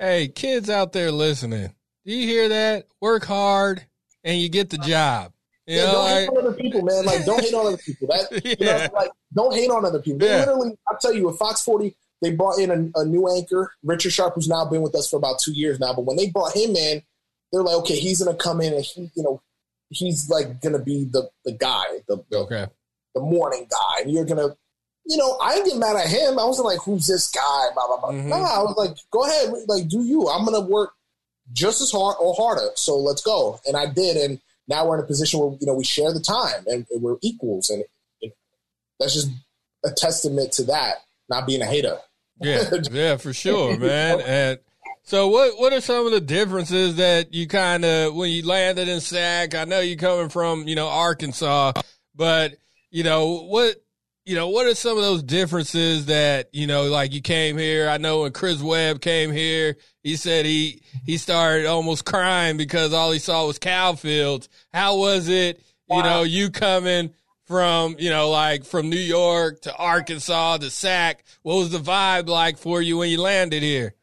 [0.00, 2.86] Hey, kids out there listening, do you hear that?
[3.00, 3.84] Work hard
[4.24, 5.32] and you get the uh, job.
[5.66, 7.04] You yeah, know, don't like, hate on other people, man.
[7.04, 8.08] Like, don't hate on other people.
[8.08, 8.54] That yeah.
[8.58, 10.18] you know, like, don't hate on other people.
[10.18, 10.40] They yeah.
[10.40, 14.12] literally, I tell you, with Fox 40, they brought in a, a, new anchor, Richard
[14.12, 15.92] Sharp, who's now been with us for about two years now.
[15.94, 17.02] But when they brought him in,
[17.52, 19.42] they're like, okay, he's gonna come in and he, you know,
[19.90, 22.66] he's like gonna be the the guy, the, the okay,
[23.14, 24.56] the morning guy, and you're gonna
[25.06, 26.38] you know, I didn't get mad at him.
[26.38, 27.68] I wasn't like, who's this guy?
[27.74, 28.10] Blah, blah, blah.
[28.12, 28.28] Mm-hmm.
[28.28, 30.28] Nah, I was like, go ahead, like, do you.
[30.28, 30.92] I'm going to work
[31.52, 32.70] just as hard or harder.
[32.76, 33.60] So let's go.
[33.66, 34.16] And I did.
[34.16, 37.02] And now we're in a position where, you know, we share the time and, and
[37.02, 37.70] we're equals.
[37.70, 37.84] And
[38.98, 39.30] that's just
[39.84, 40.96] a testament to that,
[41.28, 41.98] not being a hater.
[42.40, 44.20] Yeah, yeah, for sure, man.
[44.20, 44.58] And
[45.02, 48.88] so, what what are some of the differences that you kind of when you landed
[48.88, 49.54] in SAC?
[49.54, 51.72] I know you're coming from you know Arkansas,
[52.14, 52.54] but
[52.90, 53.81] you know what
[54.24, 57.88] you know, what are some of those differences that, you know, like you came here?
[57.88, 62.92] I know when Chris Webb came here, he said he, he started almost crying because
[62.92, 64.48] all he saw was cow fields.
[64.72, 65.58] How was it,
[65.90, 66.02] you wow.
[66.02, 67.12] know, you coming
[67.46, 71.24] from, you know, like from New York to Arkansas to Sac?
[71.42, 73.94] What was the vibe like for you when you landed here?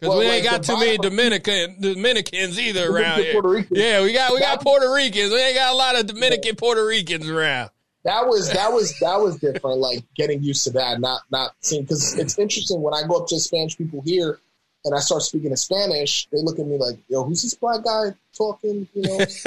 [0.00, 3.66] Because well, we ain't got too many Dominican Dominicans either around here.
[3.70, 5.32] Yeah, we got we got Puerto Ricans.
[5.32, 7.70] We ain't got a lot of Dominican Puerto Ricans around
[8.04, 9.78] that was that was that was different.
[9.78, 13.28] Like getting used to that, not not seeing because it's interesting when I go up
[13.28, 14.38] to Spanish people here
[14.84, 17.84] and I start speaking in Spanish, they look at me like, "Yo, who's this black
[17.84, 19.18] guy talking?" You know,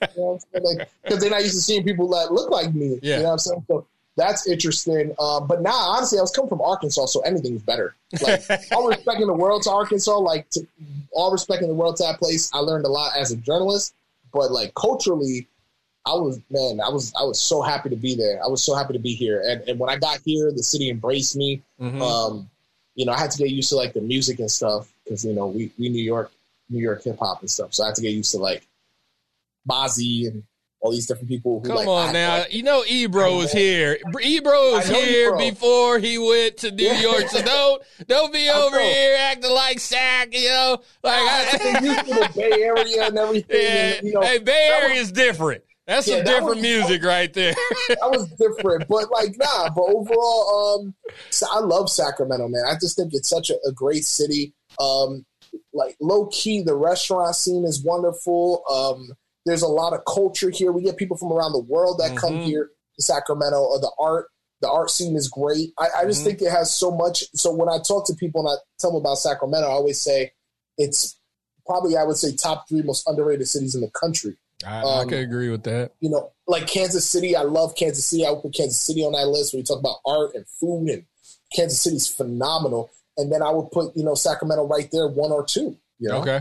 [0.00, 2.98] because like, they're not used to seeing people that look like me.
[3.02, 3.16] Yeah.
[3.16, 3.64] You know what I'm saying?
[3.66, 5.14] So that's interesting.
[5.18, 7.94] Um, but now, honestly, I was coming from Arkansas, so anything's better.
[8.20, 10.66] Like all respecting the world to Arkansas, like to,
[11.12, 12.50] all respecting the world to that place.
[12.54, 13.94] I learned a lot as a journalist,
[14.32, 15.47] but like culturally
[16.08, 18.42] I was man, I was I was so happy to be there.
[18.42, 19.42] I was so happy to be here.
[19.44, 21.62] And and when I got here, the city embraced me.
[21.80, 22.00] Mm-hmm.
[22.00, 22.48] Um,
[22.94, 25.34] you know, I had to get used to like the music and stuff because you
[25.34, 26.32] know we we New York
[26.70, 27.74] New York hip hop and stuff.
[27.74, 28.66] So I had to get used to like
[29.68, 30.42] Mozzy and
[30.80, 31.60] all these different people.
[31.60, 33.98] Who, Come like, on now, like, you know Ebro was here.
[34.22, 35.38] Ebro was here Ebro.
[35.38, 37.00] before he went to New yeah.
[37.00, 37.28] York.
[37.28, 40.34] So don't don't be over here acting like Sac.
[40.34, 43.44] You know, like I, I used to the Bay Area and everything.
[43.58, 43.94] Yeah.
[43.94, 45.62] And, you know, hey, Bay Area is different.
[45.88, 47.54] That's yeah, some that different was, music right there.
[47.88, 49.70] that was different, but like nah.
[49.70, 50.94] But overall, um,
[51.50, 52.64] I love Sacramento, man.
[52.68, 54.52] I just think it's such a, a great city.
[54.78, 55.24] Um,
[55.72, 58.62] like low key, the restaurant scene is wonderful.
[58.70, 60.72] Um, There's a lot of culture here.
[60.72, 62.18] We get people from around the world that mm-hmm.
[62.18, 63.56] come here to Sacramento.
[63.56, 64.26] Or the art,
[64.60, 65.70] the art scene is great.
[65.78, 66.28] I, I just mm-hmm.
[66.28, 67.24] think it has so much.
[67.34, 70.32] So when I talk to people and I tell them about Sacramento, I always say
[70.76, 71.18] it's
[71.64, 74.36] probably I would say top three most underrated cities in the country.
[74.66, 75.92] I, um, I can agree with that.
[76.00, 78.26] You know, like Kansas City, I love Kansas City.
[78.26, 80.88] I would put Kansas City on that list when you talk about art and food,
[80.88, 81.04] and
[81.54, 82.90] Kansas City's phenomenal.
[83.16, 85.76] And then I would put you know Sacramento right there, one or two.
[85.98, 86.20] You know?
[86.20, 86.40] Okay.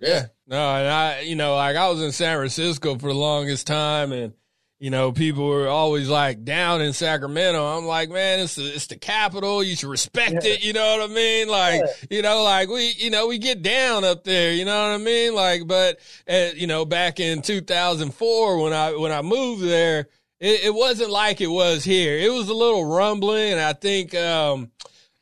[0.00, 0.26] Yeah.
[0.46, 4.12] No, and I, you know, like I was in San Francisco for the longest time,
[4.12, 4.32] and
[4.78, 7.64] you know, people were always like down in Sacramento.
[7.64, 9.62] I'm like, man, it's the, it's the capital.
[9.62, 10.52] You should respect yeah.
[10.52, 10.64] it.
[10.64, 11.48] You know what I mean?
[11.48, 12.06] Like, yeah.
[12.10, 14.52] you know, like we, you know, we get down up there.
[14.52, 15.34] You know what I mean?
[15.34, 15.98] Like, but
[16.30, 21.10] uh, you know, back in 2004 when I when I moved there, it, it, wasn't
[21.10, 22.16] like it was here.
[22.16, 24.70] It was a little rumbling, and I think um,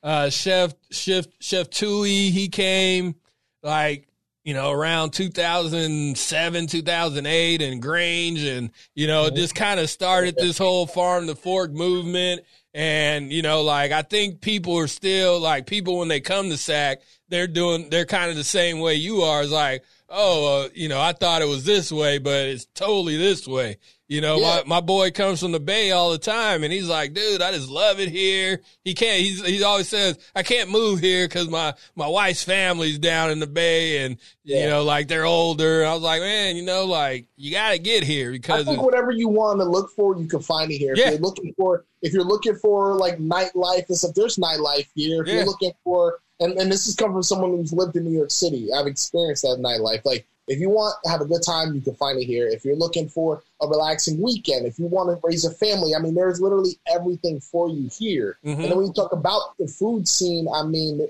[0.02, 3.14] uh, Chef Chef Chef Tui he came
[3.62, 4.05] like
[4.46, 10.56] you know, around 2007, 2008 and Grange and, you know, just kind of started this
[10.56, 12.42] whole farm to fork movement.
[12.72, 16.56] And, you know, like I think people are still like people when they come to
[16.56, 19.42] SAC, they're doing, they're kind of the same way you are.
[19.42, 23.16] It's like, oh, uh, you know, I thought it was this way, but it's totally
[23.16, 23.78] this way.
[24.08, 24.62] You know, yeah.
[24.64, 27.50] my, my boy comes from the Bay all the time and he's like, dude, I
[27.50, 28.60] just love it here.
[28.84, 33.00] He can't, he's, he always says, I can't move here because my, my wife's family's
[33.00, 34.62] down in the Bay and, yeah.
[34.62, 35.84] you know, like they're older.
[35.84, 38.82] I was like, man, you know, like you got to get here because I think
[38.82, 40.94] whatever you want to look for, you can find it here.
[40.96, 41.06] Yeah.
[41.06, 45.22] If you're looking for, if you're looking for like nightlife and stuff, there's nightlife here.
[45.22, 45.34] If yeah.
[45.34, 48.30] you're looking for, and, and this is coming from someone who's lived in New York
[48.30, 50.04] City, I've experienced that nightlife.
[50.04, 52.46] Like, if you want to have a good time, you can find it here.
[52.46, 55.98] If you're looking for a relaxing weekend, if you want to raise a family, I
[55.98, 58.38] mean, there's literally everything for you here.
[58.44, 58.60] Mm-hmm.
[58.60, 61.08] And then when you talk about the food scene, I mean,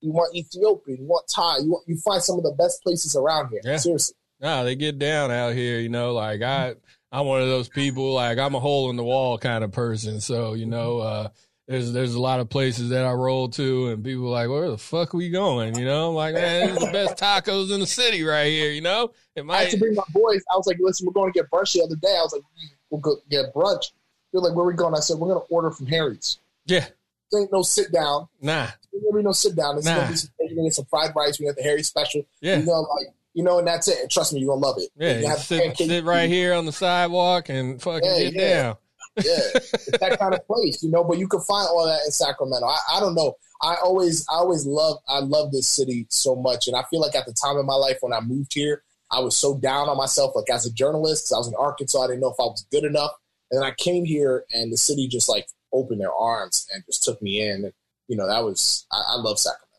[0.00, 3.16] you want Ethiopian, you want Thai, you want, you find some of the best places
[3.16, 3.60] around here.
[3.64, 3.76] Yeah.
[3.76, 4.14] Seriously.
[4.40, 6.74] No, they get down out here, you know, like I,
[7.12, 10.20] I'm one of those people, like I'm a hole in the wall kind of person.
[10.20, 11.28] So, you know, uh,
[11.70, 14.68] there's there's a lot of places that I roll to, and people are like, where
[14.68, 15.78] the fuck are we going?
[15.78, 18.72] You know, I'm like, man, these are the best tacos in the city right here.
[18.72, 19.56] You know, it might.
[19.56, 20.42] I had to bring my boys.
[20.52, 22.08] I was like, listen, we're going to get brunch the other day.
[22.08, 22.42] I was like,
[22.90, 23.92] we'll go get brunch.
[24.32, 24.96] They're like, where are we going?
[24.96, 26.40] I said, we're going to order from Harry's.
[26.66, 26.86] Yeah.
[27.30, 28.26] There ain't no sit down.
[28.42, 28.66] Nah.
[28.92, 29.76] Gonna be no sit down.
[29.76, 29.94] Nah.
[29.94, 31.38] gonna be some, gonna get some fried rice.
[31.38, 32.26] We got the Harry special.
[32.40, 32.58] Yeah.
[32.58, 33.98] You know, like you know, and that's it.
[34.00, 34.90] And trust me, you're gonna love it.
[34.96, 35.20] Yeah.
[35.20, 38.62] You sit, sit right here on the sidewalk and fucking yeah, get yeah.
[38.62, 38.76] down
[39.24, 41.04] it's that kind of place, you know.
[41.04, 42.66] But you can find all that in Sacramento.
[42.66, 43.34] I, I don't know.
[43.62, 47.14] I always, I always love, I love this city so much, and I feel like
[47.14, 49.96] at the time in my life when I moved here, I was so down on
[49.96, 52.66] myself, like as a journalist, I was in Arkansas, I didn't know if I was
[52.70, 53.10] good enough,
[53.50, 57.02] and then I came here, and the city just like opened their arms and just
[57.02, 57.64] took me in.
[57.64, 57.72] And,
[58.08, 59.69] you know, that was, I, I love Sacramento.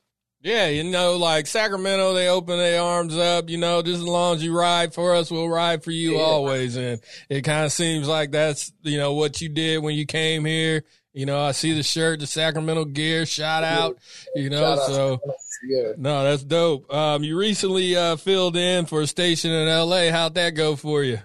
[0.43, 4.36] Yeah, you know, like Sacramento, they open their arms up, you know, just as long
[4.36, 6.21] as you ride for us, we'll ride for you yeah.
[6.21, 6.75] always.
[6.77, 6.99] And
[7.30, 10.84] it kind of seems like that's, you know, what you did when you came here.
[11.13, 13.99] You know, I see the shirt, the Sacramento gear, shout out,
[14.34, 15.19] you know, shout so
[15.67, 15.91] yeah.
[15.97, 16.91] no, that's dope.
[16.91, 20.10] Um, you recently, uh, filled in for a station in LA.
[20.10, 21.19] How'd that go for you?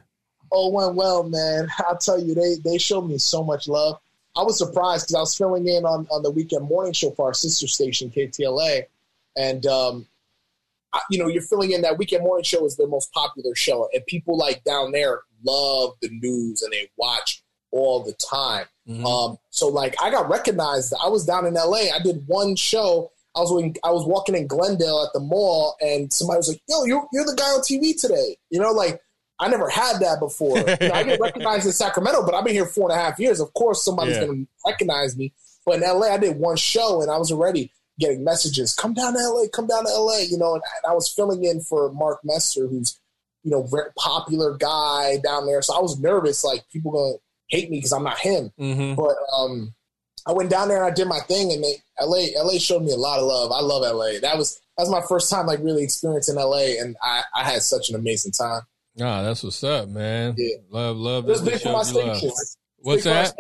[0.53, 1.69] Oh, went well, man.
[1.79, 3.99] I'll tell you, they, they showed me so much love.
[4.37, 7.29] I was surprised because I was filling in on, on the weekend morning show for
[7.29, 8.87] our sister station, KTLA
[9.37, 10.07] and um,
[11.11, 14.05] you know, you're filling in that weekend morning show is their most popular show, and
[14.07, 18.67] people like down there love the news and they watch all the time.
[18.89, 19.05] Mm-hmm.
[19.05, 20.95] Um, so like, I got recognized.
[21.03, 21.93] I was down in LA.
[21.95, 23.11] I did one show.
[23.35, 26.63] I was in, I was walking in Glendale at the mall, and somebody was like,
[26.69, 29.01] "Yo, you're you're the guy on TV today." You know, like
[29.39, 30.57] I never had that before.
[30.81, 33.19] You know, I get recognized in Sacramento, but I've been here four and a half
[33.19, 33.41] years.
[33.41, 34.27] Of course, somebody's yeah.
[34.27, 35.33] going to recognize me.
[35.67, 39.15] But in LA, I did one show, and I was already getting messages, come down
[39.15, 41.93] to LA, come down to LA, you know, and, and I was filling in for
[41.93, 42.99] Mark Mester, who's,
[43.43, 45.63] you know, very popular guy down there.
[45.63, 48.53] So I was nervous, like people gonna hate me because I'm not him.
[48.59, 48.95] Mm-hmm.
[48.95, 49.75] But um,
[50.27, 52.93] I went down there and I did my thing, and they LA LA showed me
[52.93, 53.53] a lot of love.
[53.53, 54.19] I love LA.
[54.21, 57.63] That was that was my first time like really experiencing LA, and I, I had
[57.63, 58.63] such an amazing time.
[59.01, 60.35] Ah, that's what's up, man.
[60.37, 60.57] Yeah.
[60.71, 61.25] Love, love.
[61.27, 62.31] It was big for my station.
[62.79, 63.35] What's that?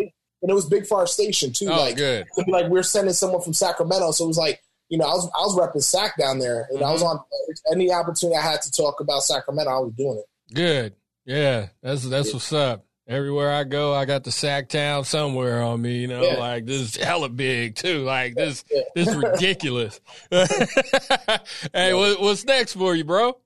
[0.46, 1.66] And it was big for our station too.
[1.68, 2.24] Oh, like, good.
[2.46, 5.40] like we're sending someone from Sacramento, so it was like you know I was I
[5.40, 6.86] was repping Sac down there, and mm-hmm.
[6.86, 7.18] I was mm-hmm.
[7.18, 10.54] on any opportunity I had to talk about Sacramento, I was doing it.
[10.54, 12.34] Good, yeah, that's that's yeah.
[12.34, 12.84] what's up.
[13.08, 15.98] Everywhere I go, I got the Sac Town somewhere on me.
[15.98, 16.36] You know, yeah.
[16.36, 18.04] like this is hella big too.
[18.04, 18.82] Like this, yeah.
[18.94, 20.00] this is ridiculous.
[20.30, 23.36] hey, what, what's next for you, bro?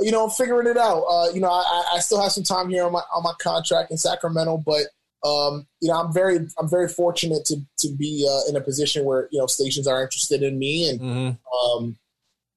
[0.00, 1.02] You know, I'm figuring it out.
[1.02, 3.90] Uh, you know, I, I still have some time here on my on my contract
[3.90, 4.86] in Sacramento, but
[5.24, 9.04] um, you know, I'm very, I'm very fortunate to to be uh, in a position
[9.04, 11.76] where you know stations are interested in me, and mm-hmm.
[11.76, 11.96] um,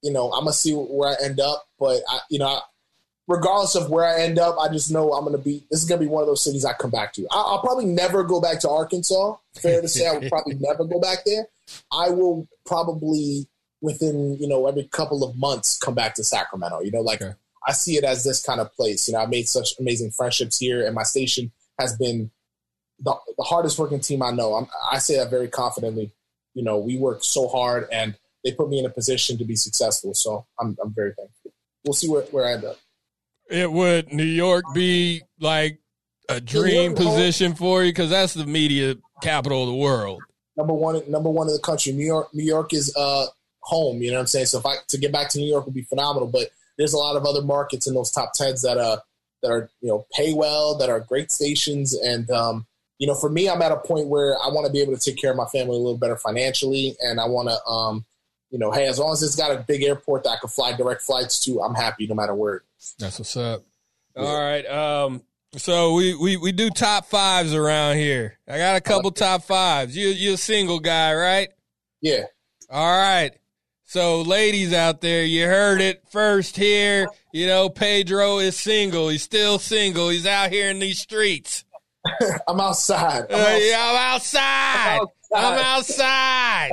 [0.02, 1.66] you know, I'm gonna see where I end up.
[1.78, 2.60] But I, you know, I,
[3.26, 5.64] regardless of where I end up, I just know I'm going to be.
[5.70, 7.26] This is going to be one of those cities I come back to.
[7.30, 9.36] I'll, I'll probably never go back to Arkansas.
[9.54, 11.46] Fair to say, I would probably never go back there.
[11.92, 13.46] I will probably
[13.80, 16.80] within you know every couple of months come back to Sacramento.
[16.80, 17.34] You know, like okay.
[17.66, 19.08] I see it as this kind of place.
[19.08, 22.30] You know, I made such amazing friendships here, and my station has been
[23.02, 24.54] the, the hardest working team I know.
[24.54, 26.12] I'm, I say that very confidently.
[26.54, 29.56] You know, we work so hard, and they put me in a position to be
[29.56, 30.14] successful.
[30.14, 31.52] So I'm I'm very thankful.
[31.84, 32.76] We'll see where, where I end up.
[33.48, 35.80] It would New York be like
[36.28, 40.22] a dream position for you because that's the media capital of the world.
[40.56, 41.92] Number one, number one in the country.
[41.92, 43.26] New York, New York is uh,
[43.60, 44.02] home.
[44.02, 44.46] You know what I'm saying?
[44.46, 46.28] So if I to get back to New York would be phenomenal.
[46.28, 48.98] But there's a lot of other markets in those top tens that uh
[49.42, 52.66] that are you know pay well, that are great stations, and um,
[53.00, 55.00] you know for me, I'm at a point where I want to be able to
[55.00, 58.04] take care of my family a little better financially, and I want to um,
[58.50, 60.72] you know, hey, as long as it's got a big airport that I can fly
[60.72, 62.62] direct flights to, I'm happy no matter where.
[62.98, 63.62] That's what's up.
[64.16, 64.22] Yeah.
[64.22, 64.66] All right.
[64.66, 65.22] Um,
[65.56, 68.38] so we, we, we do top fives around here.
[68.48, 69.96] I got a couple top fives.
[69.96, 71.48] You you a single guy, right?
[72.00, 72.24] Yeah.
[72.68, 73.32] All right.
[73.84, 77.08] So, ladies out there, you heard it first here.
[77.32, 79.08] You know, Pedro is single.
[79.08, 80.10] He's still single.
[80.10, 81.64] He's out here in these streets.
[82.48, 83.26] I'm outside.
[83.30, 85.00] I'm, uh, yeah, I'm outside.
[85.34, 86.70] I'm outside.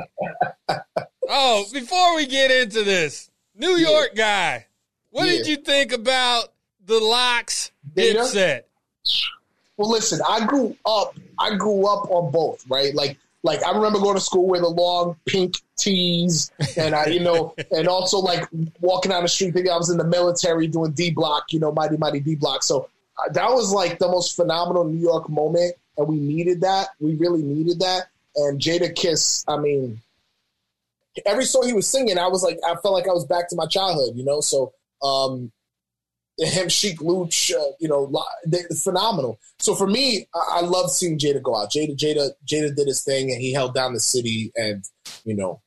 [0.69, 0.83] I'm outside.
[1.29, 4.57] oh, before we get into this, New York yeah.
[4.59, 4.67] guy,
[5.09, 5.33] what yeah.
[5.33, 6.53] did you think about
[6.85, 8.63] the LOX dipset?
[9.75, 11.15] Well, listen, I grew up.
[11.39, 12.95] I grew up on both, right?
[12.95, 17.19] Like like I remember going to school with a long pink tees, and I, you
[17.19, 18.47] know, and also like
[18.81, 21.71] walking down the street thinking I was in the military doing D block, you know,
[21.71, 22.63] mighty mighty D block.
[22.63, 22.89] So
[23.31, 26.89] that was like the most phenomenal New York moment, and we needed that.
[26.99, 28.07] We really needed that.
[28.35, 30.01] And Jadakiss, I mean,
[31.25, 33.55] every song he was singing, I was like, I felt like I was back to
[33.55, 34.41] my childhood, you know.
[34.41, 35.51] So um,
[36.37, 38.11] him, Sheek Louch, uh, you know,
[38.83, 39.39] phenomenal.
[39.59, 41.71] So for me, I, I love seeing Jada go out.
[41.71, 44.83] Jada, Jada, Jada did his thing, and he held down the city, and
[45.25, 45.61] you know,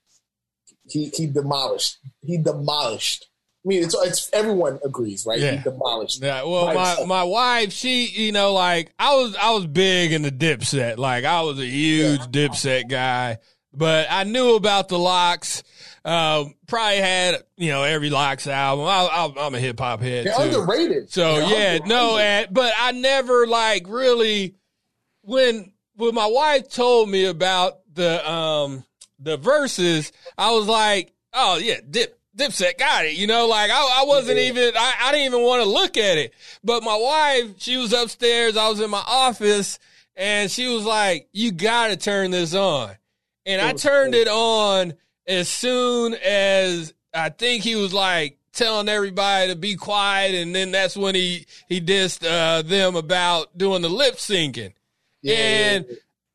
[0.88, 1.98] he he demolished.
[2.22, 3.26] He demolished.
[3.64, 5.38] I mean, it's it's everyone agrees, right?
[5.38, 5.56] Yeah.
[5.56, 6.22] He demolished.
[6.22, 6.44] Yeah.
[6.44, 10.30] Well, my my wife, she, you know, like I was I was big in the
[10.30, 10.96] Dipset.
[10.96, 12.26] Like I was a huge yeah.
[12.26, 13.38] Dipset guy,
[13.74, 15.62] but I knew about the LOX.
[16.04, 18.86] uh, probably had you know every LOX album.
[18.86, 20.26] I, am a hip hop head.
[20.26, 20.60] They're too.
[20.60, 21.10] underrated.
[21.12, 21.86] So They're yeah, underrated.
[21.86, 24.54] no, and, but I never like really
[25.22, 28.84] when when my wife told me about the um
[29.18, 32.19] the verses, I was like, oh yeah, dip.
[32.36, 34.48] Dipset got it, you know, like I, I wasn't yeah.
[34.48, 36.32] even, I, I didn't even want to look at it.
[36.62, 38.56] But my wife, she was upstairs.
[38.56, 39.78] I was in my office
[40.14, 42.92] and she was like, you got to turn this on.
[43.46, 44.94] And I turned it on
[45.26, 50.72] as soon as I think he was like telling everybody to be quiet, and then
[50.72, 54.74] that's when he he dissed uh, them about doing the lip syncing,
[55.22, 55.86] yeah, and.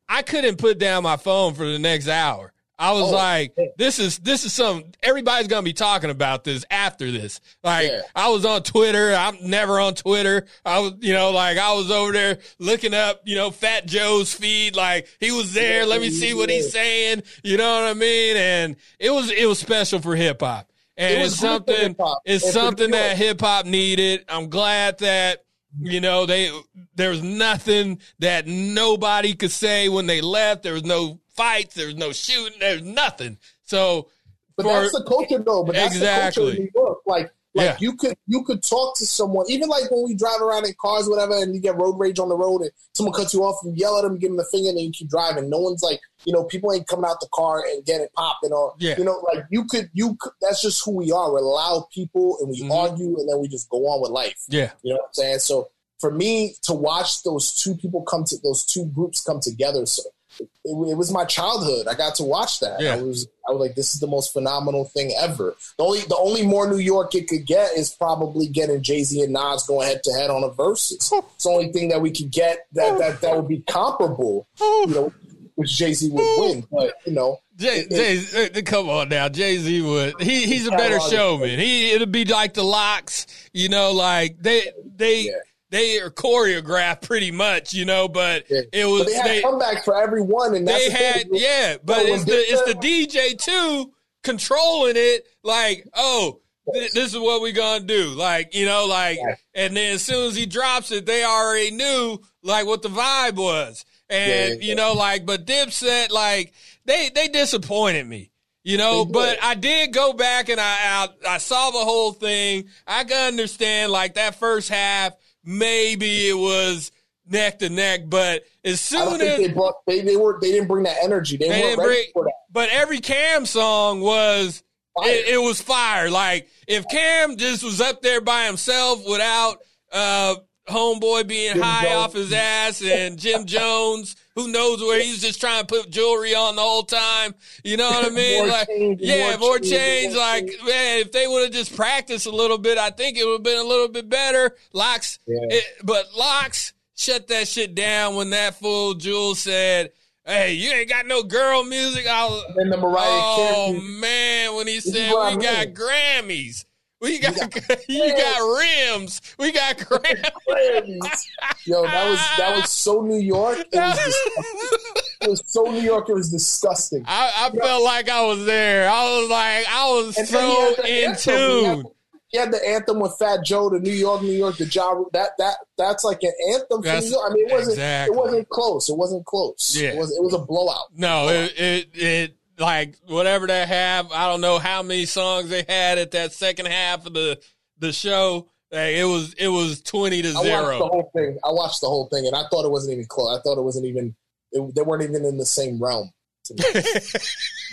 [0.08, 2.52] I couldn't put down my phone for the next hour.
[2.78, 3.66] I was oh, like, yeah.
[3.78, 7.40] this is this is some everybody's gonna be talking about this after this.
[7.64, 8.02] Like yeah.
[8.14, 9.14] I was on Twitter.
[9.14, 10.46] I'm never on Twitter.
[10.64, 14.34] I was, you know, like I was over there looking up, you know, Fat Joe's
[14.34, 14.76] feed.
[14.76, 15.80] Like he was there.
[15.80, 17.22] Yeah, Let me see what he's saying.
[17.42, 18.36] You know what I mean?
[18.36, 20.70] And it was it was special for hip hop.
[20.98, 24.26] And it it's something it's something that hip hop needed.
[24.28, 25.44] I'm glad that
[25.80, 26.50] you know they
[26.94, 30.62] there was nothing that nobody could say when they left.
[30.62, 31.74] There was no fights.
[31.74, 32.58] There's no shooting.
[32.58, 33.38] There's nothing.
[33.62, 34.08] So,
[34.56, 35.64] but for, that's the culture, though.
[35.64, 36.44] But that's exactly.
[36.44, 36.98] the culture in New York.
[37.06, 37.76] Like, like yeah.
[37.80, 41.08] you could you could talk to someone, even like when we drive around in cars,
[41.08, 43.78] whatever, and you get road rage on the road, and someone cuts you off, and
[43.78, 45.48] yell at them, give them the finger, and then you keep driving.
[45.48, 48.74] No one's like, you know, people ain't coming out the car and getting popping or,
[48.78, 48.94] yeah.
[48.98, 50.32] you know, like you could, you could.
[50.42, 51.32] That's just who we are.
[51.32, 52.72] We're loud people, and we mm-hmm.
[52.72, 54.36] argue, and then we just go on with life.
[54.48, 55.38] Yeah, you know what I'm saying.
[55.38, 59.86] So for me to watch those two people come to those two groups come together,
[59.86, 60.02] so
[60.40, 61.86] it, it, was my childhood.
[61.88, 62.80] I got to watch that.
[62.80, 62.94] Yeah.
[62.94, 65.56] I was I was like, this is the most phenomenal thing ever.
[65.78, 69.20] The only the only more New York it could get is probably getting Jay Z
[69.22, 71.12] and Nas going head to head on a versus.
[71.12, 74.46] It's the only thing that we could get that that that would be comparable.
[74.60, 75.12] You know,
[75.54, 77.38] which Jay Z would win, but you know.
[77.56, 80.20] Jay, Jay, come on now, Jay Z would.
[80.20, 81.58] He he's a better showman.
[81.58, 85.20] He it'll be like the LOX, you know, like they they.
[85.22, 85.32] Yeah
[85.70, 88.60] they are choreographed pretty much, you know, but yeah.
[88.72, 92.06] it was but they had they, comebacks for everyone, and they the had yeah, but
[92.06, 93.92] it's the it's the DJ too
[94.22, 95.26] controlling it.
[95.42, 96.40] Like, oh,
[96.72, 98.10] th- this is what we gonna do.
[98.10, 99.34] Like, you know, like, yeah.
[99.54, 103.36] and then as soon as he drops it, they already knew like what the vibe
[103.36, 106.52] was, and yeah, you know, like, but Dipset, like,
[106.84, 108.30] they they disappointed me.
[108.62, 112.68] You know, but I did go back and I, I I saw the whole thing.
[112.84, 115.12] I can understand like that first half,
[115.46, 116.92] maybe it was
[117.28, 120.84] neck to neck, but as soon as they brought they, they were they didn't bring
[120.84, 121.36] that energy.
[121.36, 122.34] They, they weren't ready bring, for that.
[122.50, 124.62] But every Cam song was
[124.98, 126.10] it, it, was fire.
[126.10, 129.58] Like if Cam just was up there by himself without
[129.92, 130.36] uh
[130.68, 131.94] homeboy being Jim high Jones.
[131.94, 136.34] off his ass and Jim Jones, who knows where he's just trying to put jewelry
[136.34, 137.34] on the whole time.
[137.64, 138.48] You know what I mean?
[138.48, 139.70] like, change, yeah, more, more change.
[140.12, 140.14] change.
[140.16, 143.34] Like, man, if they would have just practiced a little bit, I think it would
[143.34, 144.54] have been a little bit better.
[144.72, 145.38] LOX, yeah.
[145.50, 149.92] it, but LOX shut that shit down when that fool Jules said,
[150.24, 152.04] Hey, you ain't got no girl music.
[152.08, 153.80] I was, and the Mariah oh Carey.
[154.00, 155.38] man, when he said we I mean.
[155.38, 156.64] got Grammys.
[157.00, 159.20] We got, got you got rims.
[159.38, 161.26] We got Grammys.
[161.64, 163.58] Yo, that was that was so New York.
[163.58, 163.98] It was,
[165.20, 166.08] it was so New York.
[166.08, 167.04] It was disgusting.
[167.06, 168.88] I, I felt like I was there.
[168.88, 171.84] I was like I was and so in tune
[172.28, 175.04] he had the anthem with Fat Joe, the New York, New York, the Ja.
[175.12, 177.30] That that that's like an anthem for New York.
[177.30, 178.14] I mean, it wasn't exactly.
[178.14, 178.88] it wasn't close.
[178.88, 179.76] It wasn't close.
[179.78, 179.90] Yeah.
[179.90, 180.86] It was it was a blowout.
[180.94, 184.10] No, it, it it like whatever they have.
[184.12, 187.40] I don't know how many songs they had at that second half of the
[187.78, 188.48] the show.
[188.72, 190.44] Like, it was it was twenty to zero.
[190.44, 191.38] I watched the whole thing.
[191.44, 193.38] I watched the whole thing, and I thought it wasn't even close.
[193.38, 194.14] I thought it wasn't even.
[194.52, 196.12] It, they weren't even in the same realm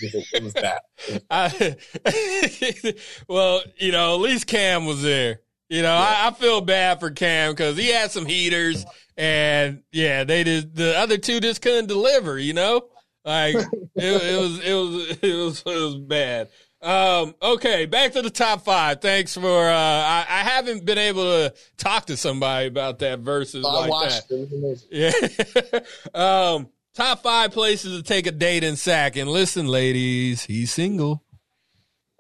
[0.02, 0.80] it, was bad.
[1.30, 1.76] I,
[3.28, 5.42] well, you know, at least Cam was there.
[5.70, 6.16] You know, yeah.
[6.24, 8.86] I, I, feel bad for Cam because he had some heaters,
[9.18, 10.76] and yeah, they did.
[10.76, 12.38] The other two just couldn't deliver.
[12.38, 12.88] You know,
[13.26, 16.50] like it, it, was, it was, it was, it was bad.
[16.82, 19.00] Um, okay, back to the top five.
[19.02, 19.70] Thanks for.
[19.70, 23.90] Uh, I, I, haven't been able to talk to somebody about that versus oh, like
[23.90, 24.84] watched that.
[26.14, 26.20] Yeah.
[26.54, 29.16] um, Top five places to take a date in Sac.
[29.16, 31.24] And listen, ladies, he's single.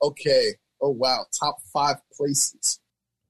[0.02, 0.54] Okay.
[0.82, 1.26] Oh wow.
[1.40, 2.80] Top five places.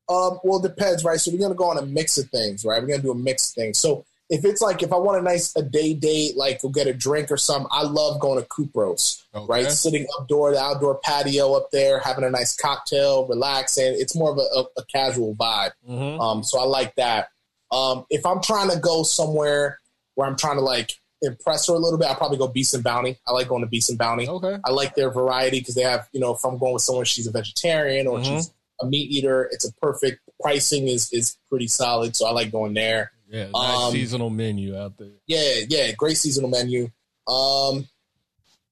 [0.08, 1.20] Um, well, it depends, right?
[1.20, 2.82] So we're gonna go on a mix of things, right?
[2.82, 3.78] We're gonna do a mix of things.
[3.78, 6.88] So if it's like if I want a nice a day date, like go get
[6.88, 9.46] a drink or something, I love going to Kupros, okay.
[9.48, 9.72] right?
[9.72, 13.96] Sitting outdoor, the outdoor patio up there, having a nice cocktail, relaxing.
[13.98, 15.72] It's more of a, a, casual vibe.
[15.88, 16.20] Mm-hmm.
[16.20, 17.30] Um, so I like that.
[17.72, 19.80] Um, if I'm trying to go somewhere
[20.16, 22.84] where I'm trying to like impress her a little bit, I'll probably go Beast and
[22.84, 23.18] Bounty.
[23.28, 24.28] I like going to Beast and Bounty.
[24.28, 24.58] Okay.
[24.66, 27.28] I like their variety because they have, you know, if I'm going with someone, she's
[27.28, 28.36] a vegetarian or mm-hmm.
[28.36, 32.16] she's a meat eater, it's a perfect pricing is is pretty solid.
[32.16, 33.12] So I like going there.
[33.34, 35.10] Yeah, nice um, seasonal menu out there.
[35.26, 36.90] Yeah, yeah, great seasonal menu.
[37.28, 37.88] Um,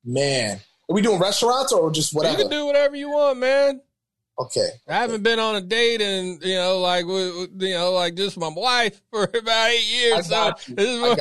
[0.05, 2.37] man, are we doing restaurants or just whatever?
[2.37, 3.81] You can do whatever you want, man.
[4.37, 4.69] Okay.
[4.87, 8.37] I haven't been on a date and you know, like with, you know, like just
[8.37, 10.27] my wife for about eight years.
[10.27, 11.19] so this is what...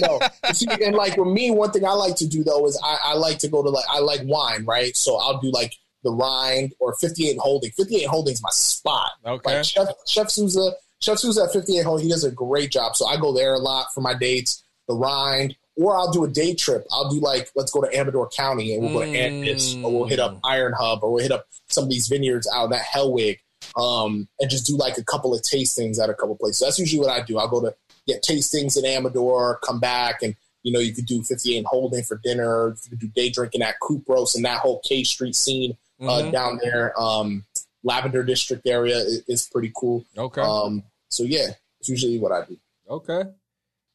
[0.00, 2.98] no, see, and like with me, one thing I like to do though is I,
[3.02, 4.96] I, like to go to like I like wine, right?
[4.96, 5.74] So I'll do like
[6.04, 7.72] the Rind or 58 Holding.
[7.72, 9.10] 58 Holding is my spot.
[9.26, 9.56] Okay.
[9.56, 12.96] Like Chef Chef Souza, Chef Souza at 58 Holding, he does a great job.
[12.96, 14.62] So I go there a lot for my dates.
[14.88, 16.86] The Rind, or I'll do a day trip.
[16.90, 20.08] I'll do like, let's go to Amador County and we'll go to Andis or we'll
[20.08, 20.40] hit up mm.
[20.44, 23.38] Iron Hub or we'll hit up some of these vineyards out at Helwig
[23.76, 26.60] um, and just do like a couple of tastings at a couple of places.
[26.60, 27.38] That's usually what I do.
[27.38, 27.74] I'll go to
[28.06, 30.34] get tastings in Amador, come back and,
[30.64, 32.74] you know, you could do 58 and Holding for dinner.
[32.82, 36.30] You could do day drinking at Kupros and that whole K Street scene uh, mm-hmm.
[36.30, 36.98] down there.
[37.00, 37.44] Um,
[37.88, 40.04] Lavender District area is, is pretty cool.
[40.16, 40.42] Okay.
[40.42, 41.48] Um, so yeah,
[41.80, 42.56] it's usually what I do.
[42.88, 43.22] Okay.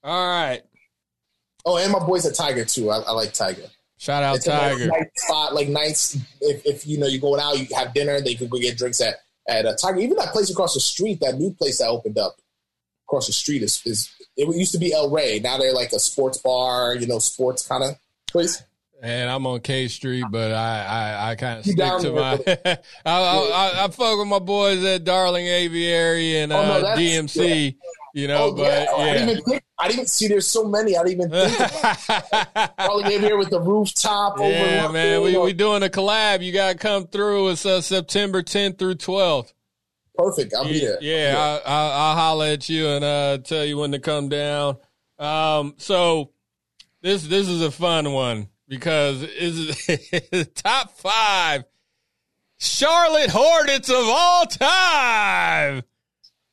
[0.03, 0.61] All right.
[1.63, 2.89] Oh, and my boys a Tiger too.
[2.89, 3.67] I, I like Tiger.
[3.99, 4.85] Shout out it's Tiger.
[4.85, 6.15] A nice spot, like nice.
[6.41, 8.19] If, if you know you're going out, you have dinner.
[8.19, 9.17] They could go get drinks at
[9.47, 9.99] at uh, Tiger.
[9.99, 12.35] Even that place across the street, that new place that opened up
[13.07, 14.09] across the street is is.
[14.35, 15.39] It used to be El Rey.
[15.39, 16.95] Now they're like a sports bar.
[16.95, 17.91] You know, sports kind of
[18.27, 18.63] place.
[19.03, 22.31] And I'm on K Street, but I I, I kind of stick to my.
[22.65, 26.87] I, I, I, I, fuck with my boys at Darling Aviary and uh, oh, no,
[26.87, 27.65] uh, DMC.
[27.65, 27.71] Yeah.
[28.13, 28.85] You know, oh, but yeah.
[28.91, 29.11] Oh, yeah.
[29.11, 30.29] I, didn't think, I didn't see.
[30.29, 30.95] There's so many.
[30.95, 32.75] I didn't even think.
[32.77, 34.39] Probably live here with the rooftop.
[34.39, 35.21] Yeah, man.
[35.21, 36.41] We we doing a collab.
[36.41, 37.49] You got to come through.
[37.49, 39.51] It's uh, September 10th through 12th.
[40.15, 40.53] Perfect.
[40.53, 40.97] I'll be there.
[41.01, 44.77] Yeah, I, I, I'll holler at you and uh, tell you when to come down.
[45.19, 46.31] Um, so
[47.01, 51.63] this this is a fun one because it's top five
[52.59, 55.83] Charlotte Hornets of all time.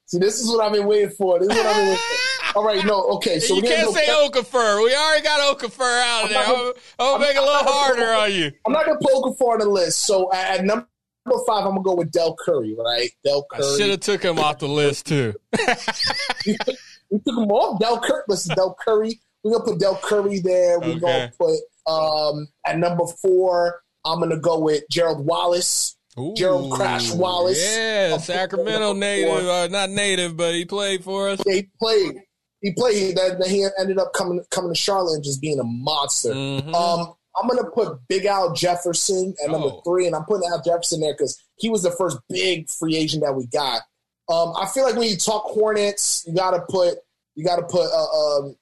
[0.07, 1.39] See, this is what I've been waiting for.
[1.39, 2.59] This is what I've been waiting for.
[2.59, 3.39] All right, no, okay.
[3.39, 4.83] So you can't say Okafor.
[4.83, 6.45] We already got Okafor out I'm there.
[6.47, 8.51] Gonna, I'll, I'll make it a little harder on you.
[8.67, 10.01] I'm not gonna put Okafor on the list.
[10.01, 10.87] So at number
[11.47, 12.75] five, I'm gonna go with Del Curry.
[12.77, 13.79] Right, Del Curry.
[13.79, 15.35] Should have took him off the list too.
[16.45, 16.77] we, took,
[17.11, 17.79] we took him off.
[17.79, 18.23] Del Curry.
[18.27, 19.21] Listen, Del Curry.
[19.45, 20.81] We're gonna put Del Curry there.
[20.81, 20.99] We're okay.
[20.99, 23.81] gonna put um, at number four.
[24.05, 25.97] I'm gonna go with Gerald Wallace.
[26.19, 27.63] Ooh, Gerald Crash Wallace.
[27.63, 31.41] Yeah, Sacramento native, uh, not native, but he played for us.
[31.47, 32.15] Yeah, he played.
[32.63, 33.17] He played.
[33.17, 36.33] That, he ended up coming coming to Charlotte and just being a monster.
[36.33, 36.75] Mm-hmm.
[36.75, 39.83] Um, I'm gonna put Big Al Jefferson at number oh.
[39.85, 43.23] three, and I'm putting Al Jefferson there because he was the first big free agent
[43.23, 43.83] that we got.
[44.29, 46.99] Um, I feel like when you talk Hornets, you gotta put
[47.35, 48.57] you gotta put uh, um,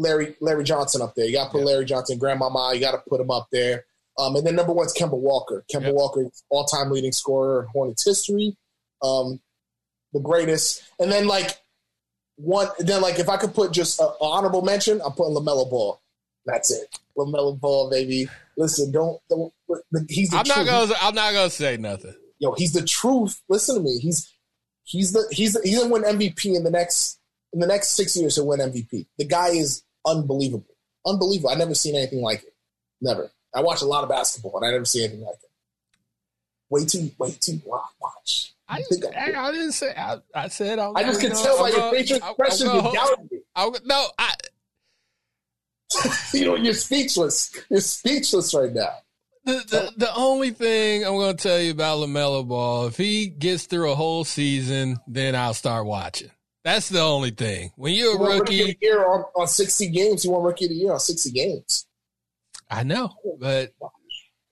[0.00, 1.26] Larry Larry Johnson up there.
[1.26, 1.66] You gotta put yeah.
[1.66, 2.72] Larry Johnson, Grandmama.
[2.74, 3.84] You gotta put him up there.
[4.18, 5.64] Um, and then number one is Kemba Walker.
[5.72, 5.94] Kemba yep.
[5.94, 8.56] Walker, all time leading scorer in Hornets history,
[9.02, 9.40] um,
[10.12, 10.82] the greatest.
[10.98, 11.58] And then like
[12.36, 16.00] one, then like if I could put just an honorable mention, I'm putting LaMelo Ball.
[16.46, 18.28] That's it, LaMelo Ball, baby.
[18.56, 19.52] Listen, don't, don't
[20.08, 20.32] he's.
[20.34, 20.56] I'm truth.
[20.56, 20.94] not gonna.
[21.00, 22.14] I'm not gonna say nothing.
[22.38, 23.40] Yo, he's the truth.
[23.48, 23.98] Listen to me.
[23.98, 24.32] He's
[24.84, 27.18] he's the he's the, he's gonna win MVP in the next
[27.52, 28.36] in the next six years.
[28.36, 29.06] He'll win MVP.
[29.18, 30.74] The guy is unbelievable,
[31.06, 31.50] unbelievable.
[31.50, 32.54] I never seen anything like it.
[33.00, 33.30] Never.
[33.54, 35.50] I watch a lot of basketball, and I never see anything like it.
[36.68, 38.52] Wait till wait till watch.
[38.68, 38.82] I,
[39.16, 39.92] I, I, didn't say.
[39.96, 40.78] I, I said.
[40.78, 43.40] I, I just can tell by your facial expression you doubted me.
[43.84, 44.34] no, I.
[46.32, 47.52] you know, you're speechless.
[47.68, 48.94] You're speechless right now.
[49.44, 53.26] The, the, the only thing I'm going to tell you about LaMelo Ball, if he
[53.26, 56.30] gets through a whole season, then I'll start watching.
[56.62, 57.72] That's the only thing.
[57.76, 60.76] When you're a rookie, rookie year on, on 60 games, you want rookie of the
[60.76, 61.86] year on 60 games.
[62.68, 63.72] I know, but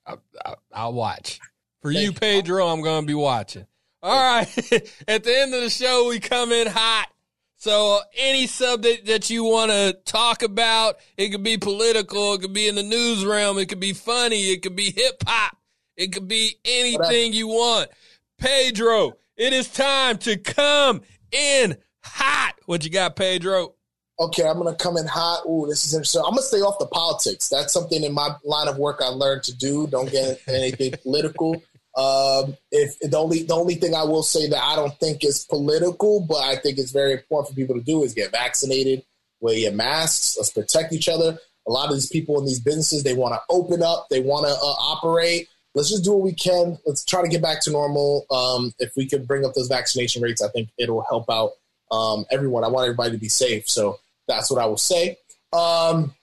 [0.06, 1.38] I, will watch.
[1.82, 3.66] For you, Pedro, I'm going to be watching.
[4.02, 4.48] All right.
[5.08, 7.08] At the end of the show, we come in hot.
[7.56, 12.52] So any subject that you want to talk about, it could be political, it could
[12.52, 15.56] be in the news realm, it could be funny, it could be hip hop,
[15.96, 17.90] it could be anything you want.
[18.38, 21.00] Pedro, it is time to come
[21.32, 21.76] in
[22.12, 22.54] hot.
[22.66, 23.74] What you got, Pedro?
[24.20, 25.44] okay, I'm gonna come in hot.
[25.46, 26.22] Ooh, this is interesting.
[26.24, 27.48] I'm gonna stay off the politics.
[27.48, 29.86] That's something in my line of work I learned to do.
[29.86, 31.62] Don't get anything political.
[31.96, 35.44] Um, if the only the only thing I will say that I don't think is
[35.44, 39.04] political, but I think it's very important for people to do is get vaccinated,
[39.40, 41.38] wear your masks, let's protect each other.
[41.66, 44.46] A lot of these people in these businesses they want to open up, they want
[44.46, 45.48] to uh, operate.
[45.74, 46.78] Let's just do what we can.
[46.86, 48.26] Let's try to get back to normal.
[48.30, 51.52] Um, if we could bring up those vaccination rates, I think it'll help out
[51.90, 52.64] um, everyone.
[52.64, 53.68] I want everybody to be safe.
[53.68, 55.18] So that's what I will say.
[55.52, 56.14] Um,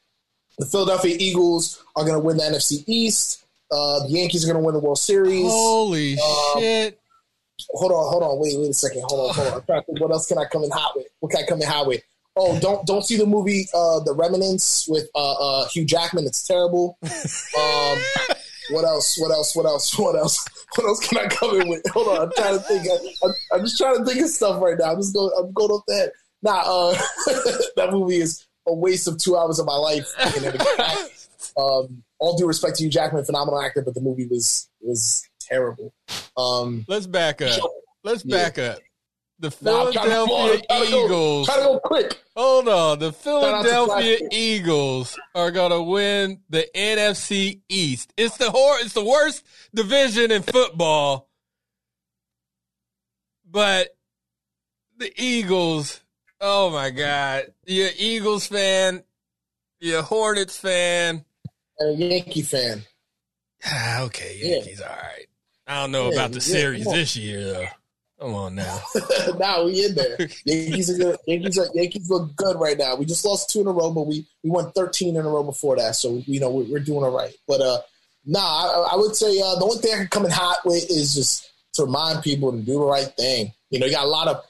[0.58, 3.44] the Philadelphia Eagles are going to win the NFC East.
[3.72, 5.50] Uh, the Yankees are going to win the World Series.
[5.50, 7.00] Holy um, shit!
[7.72, 9.04] Hold on, hold on, wait, wait a second.
[9.08, 9.54] Hold on, hold on.
[9.54, 11.08] I'm to think what else can I come in hot with?
[11.20, 12.02] What can I come in hot with?
[12.38, 16.26] Oh, don't don't see the movie uh, The Remnants with uh, uh, Hugh Jackman.
[16.26, 16.98] It's terrible.
[17.58, 18.00] Um,
[18.72, 19.18] what else?
[19.20, 19.56] What else?
[19.56, 19.98] What else?
[20.00, 20.46] What else?
[20.76, 21.82] What else can I come in with?
[21.94, 22.88] Hold on, I'm trying to think.
[23.24, 24.92] I, am just trying to think of stuff right now.
[24.92, 25.32] I'm just going.
[25.38, 26.12] I'm going off that.
[26.42, 26.94] Nah, uh,
[27.76, 30.08] that movie is a waste of two hours of my life.
[31.58, 35.94] um, all due respect to you, Jackman, phenomenal actor, but the movie was was terrible.
[36.38, 37.60] Um, Let's back up.
[38.04, 38.64] Let's back yeah.
[38.64, 38.80] up.
[39.40, 41.48] The Philadelphia Eagles.
[41.48, 42.18] Try to go quick.
[42.36, 43.00] Hold on.
[43.00, 48.14] The Philadelphia Eagles are gonna win the NFC East.
[48.16, 51.30] It's the hor- It's the worst division in football,
[53.50, 53.96] but
[54.98, 56.00] the Eagles
[56.48, 57.46] Oh my God.
[57.66, 59.04] You're Eagles fan,
[59.80, 61.26] you're Hornets fan.
[61.80, 62.84] And a Yankee fan.
[63.66, 64.88] Ah, okay, Yankees, yeah.
[64.88, 65.26] all right.
[65.68, 67.66] I don't know yeah, about the yeah, series this year though.
[68.20, 68.80] Come on now.
[69.40, 70.18] now we in there.
[70.46, 71.18] Yankees are good.
[71.28, 72.96] Yankees are, Yankees look good right now.
[72.96, 75.44] We just lost two in a row, but we, we won thirteen in a row
[75.44, 75.96] before that.
[75.96, 77.34] So you know we're, we're doing all right.
[77.48, 77.80] But uh,
[78.26, 80.90] nah, I, I would say uh, the only thing I can come in hot with
[80.90, 83.52] is just to remind people to do the right thing.
[83.70, 84.44] You know, you got a lot of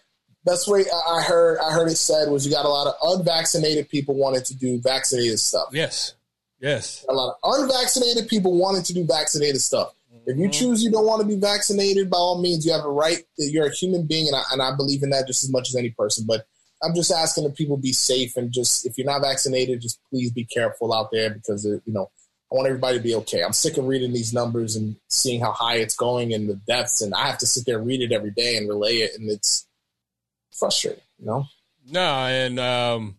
[0.45, 3.89] best way I heard I heard it said was you got a lot of unvaccinated
[3.89, 5.69] people wanting to do vaccinated stuff.
[5.71, 6.13] Yes.
[6.59, 7.05] Yes.
[7.09, 9.93] A lot of unvaccinated people wanting to do vaccinated stuff.
[10.25, 10.51] If you mm-hmm.
[10.51, 13.23] choose you don't want to be vaccinated, by all means, you have a right.
[13.37, 15.69] That you're a human being, and I, and I believe in that just as much
[15.69, 16.25] as any person.
[16.27, 16.45] But
[16.83, 20.31] I'm just asking that people be safe and just if you're not vaccinated, just please
[20.31, 22.09] be careful out there because you know
[22.51, 23.43] I want everybody to be okay.
[23.43, 27.01] I'm sick of reading these numbers and seeing how high it's going and the deaths,
[27.01, 29.29] and I have to sit there and read it every day and relay it, and
[29.29, 29.67] it's
[30.51, 31.45] frustrating, you know?
[31.87, 33.17] No, and um,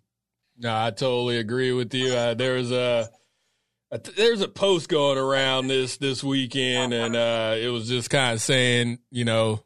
[0.59, 2.13] no, I totally agree with you.
[2.15, 3.09] Uh, there's a, a
[4.17, 8.41] there's a post going around this this weekend, and uh, it was just kind of
[8.41, 9.63] saying, you know,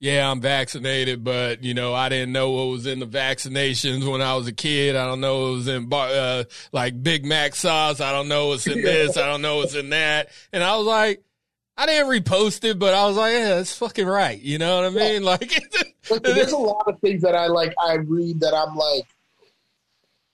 [0.00, 4.20] yeah, I'm vaccinated, but you know, I didn't know what was in the vaccinations when
[4.20, 4.96] I was a kid.
[4.96, 8.00] I don't know what was in uh, like Big Mac sauce.
[8.00, 9.16] I don't know what's in this.
[9.16, 10.28] I don't know what's in that.
[10.52, 11.24] And I was like,
[11.76, 14.38] I didn't repost it, but I was like, yeah, that's fucking right.
[14.38, 15.22] You know what I mean?
[15.22, 15.36] Yeah.
[16.10, 17.72] Like, there's a lot of things that I like.
[17.82, 19.06] I read that I'm like,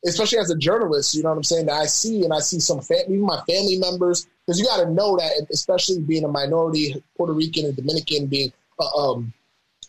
[0.07, 1.67] especially as a journalist, you know what I'm saying?
[1.67, 4.83] That I see and I see some family, even my family members, because you got
[4.85, 9.33] to know that, especially being a minority, Puerto Rican and Dominican, being uh, um,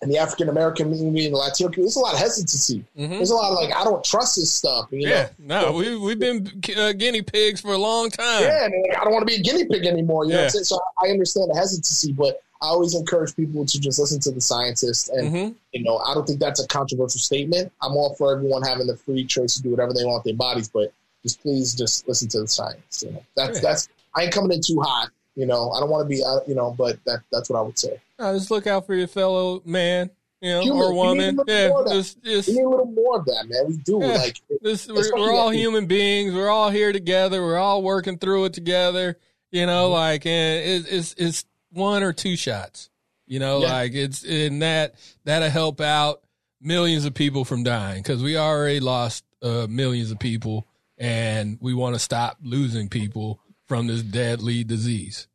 [0.01, 2.83] and the African American community and the Latino community, there's a lot of hesitancy.
[2.97, 3.13] Mm-hmm.
[3.13, 4.87] There's a lot of like, I don't trust this stuff.
[4.91, 5.61] You yeah, know?
[5.61, 8.41] no, we we've been uh, guinea pigs for a long time.
[8.41, 10.25] Yeah, and like, I don't want to be a guinea pig anymore.
[10.25, 10.43] You yeah.
[10.43, 14.31] know, so I understand the hesitancy, but I always encourage people to just listen to
[14.31, 15.09] the scientists.
[15.09, 15.53] And mm-hmm.
[15.73, 17.71] you know, I don't think that's a controversial statement.
[17.81, 20.37] I'm all for everyone having the free choice to do whatever they want with their
[20.37, 20.93] bodies, but
[21.23, 23.03] just please just listen to the science.
[23.05, 23.69] You know, that's yeah.
[23.69, 25.09] that's I ain't coming in too hot.
[25.35, 27.61] You know, I don't want to be, uh, you know, but that that's what I
[27.61, 27.99] would say.
[28.19, 30.81] Uh, just look out for your fellow man you know, human.
[30.81, 31.39] or woman.
[31.47, 33.67] Yeah, just, just, we need a little more of that, man.
[33.67, 33.99] We do.
[34.01, 36.33] Yeah, like this, we're, we're all human beings.
[36.33, 37.41] We're all here together.
[37.41, 39.17] We're all working through it together.
[39.51, 39.93] You know, mm-hmm.
[39.93, 42.89] like and it, it's it's one or two shots.
[43.27, 43.73] You know, yeah.
[43.73, 46.21] like it's in that that'll help out
[46.59, 50.67] millions of people from dying because we already lost uh, millions of people,
[50.97, 55.27] and we want to stop losing people from this deadly disease.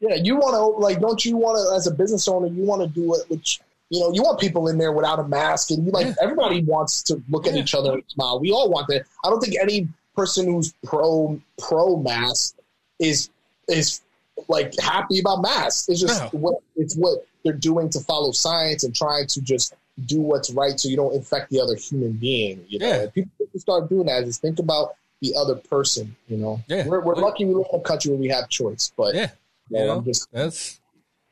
[0.00, 2.82] Yeah, you want to like, don't you want to, as a business owner, you want
[2.82, 5.86] to do it, which you know, you want people in there without a mask, and
[5.86, 6.14] you like yeah.
[6.20, 8.40] everybody wants to look at each other and smile.
[8.40, 9.04] We all want that.
[9.24, 12.56] I don't think any person who's pro pro mask
[12.98, 13.30] is
[13.68, 14.00] is
[14.48, 15.88] like happy about masks.
[15.88, 16.38] It's just no.
[16.38, 19.74] what it's what they're doing to follow science and trying to just
[20.06, 22.64] do what's right so you don't infect the other human being.
[22.68, 23.06] You know, yeah.
[23.10, 24.24] people start doing that.
[24.24, 26.14] Just think about the other person.
[26.28, 26.86] You know, yeah.
[26.86, 29.30] we're, we're lucky we live in a country where we have choice, but yeah,
[29.70, 30.80] you know, I'm just that's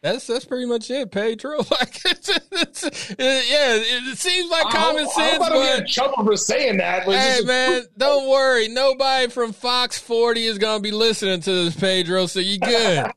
[0.02, 1.58] that's that's pretty much it, Pedro.
[1.70, 5.42] Like, it's, it's, it, yeah, it seems like common I, sense.
[5.42, 7.04] I'm but trouble for saying that.
[7.04, 8.68] hey, man, don't worry.
[8.68, 12.26] Nobody from Fox 40 is gonna be listening to this, Pedro.
[12.26, 13.06] So you good.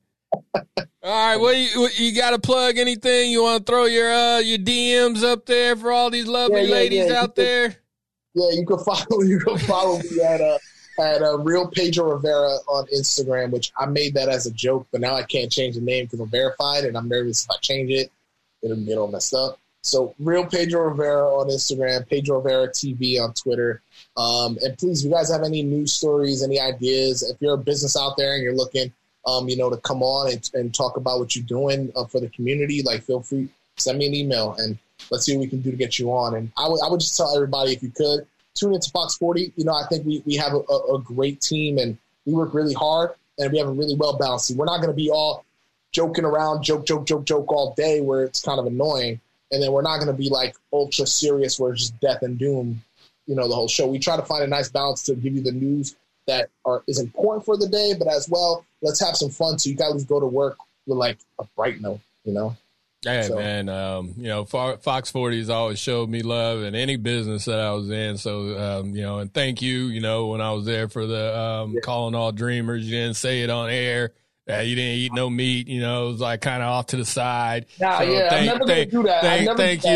[0.77, 3.31] all right, what you you got to plug anything?
[3.31, 6.67] You want to throw your uh your DMs up there for all these lovely yeah,
[6.67, 7.21] yeah, ladies yeah.
[7.21, 7.75] out there?
[8.33, 10.57] Yeah, you can follow you can follow me at uh
[10.99, 15.01] at uh, Real Pedro Rivera on Instagram, which I made that as a joke, but
[15.01, 17.91] now I can't change the name because I'm verified, and I'm nervous if I change
[17.91, 18.11] it,
[18.61, 19.59] it'll get all messed up.
[19.81, 23.81] So Real Pedro Rivera on Instagram, Pedro Rivera TV on Twitter.
[24.17, 27.57] Um, and please, if you guys have any news stories, any ideas, if you're a
[27.57, 28.91] business out there and you're looking,
[29.27, 32.19] um, you know, to come on and, and talk about what you're doing uh, for
[32.19, 34.79] the community, like feel free, send me an email and
[35.11, 36.35] let's see what we can do to get you on.
[36.35, 38.25] And I would just tell everybody if you could
[38.55, 39.53] tune into Fox 40.
[39.55, 40.59] You know, I think we, we have a,
[40.93, 44.47] a, great team and we work really hard and we have a really well balanced
[44.47, 44.57] team.
[44.57, 45.45] We're not going to be all
[45.91, 49.19] joking around, joke, joke, joke, joke all day where it's kind of annoying.
[49.51, 52.37] And then we're not going to be like ultra serious where it's just death and
[52.37, 52.83] doom,
[53.27, 53.87] you know, the whole show.
[53.87, 55.95] We try to find a nice balance to give you the news
[56.27, 59.69] that are is important for the day, but as well, let's have some fun so
[59.69, 62.55] you guys go to work with like a bright note, you know?
[63.05, 63.35] Hey so.
[63.35, 67.59] man, um, you know Fox Forty has always showed me love in any business that
[67.59, 68.17] I was in.
[68.17, 69.85] So um, you know, and thank you.
[69.85, 71.81] You know, when I was there for the um, yeah.
[71.81, 74.13] calling all dreamers, you didn't say it on air.
[74.47, 75.67] Uh, you didn't eat no meat.
[75.67, 77.65] You know, it was like kind of off to the side.
[77.79, 79.21] Nah, so yeah, thank, I'm never thank, gonna do that.
[79.21, 79.89] Thank, thank you.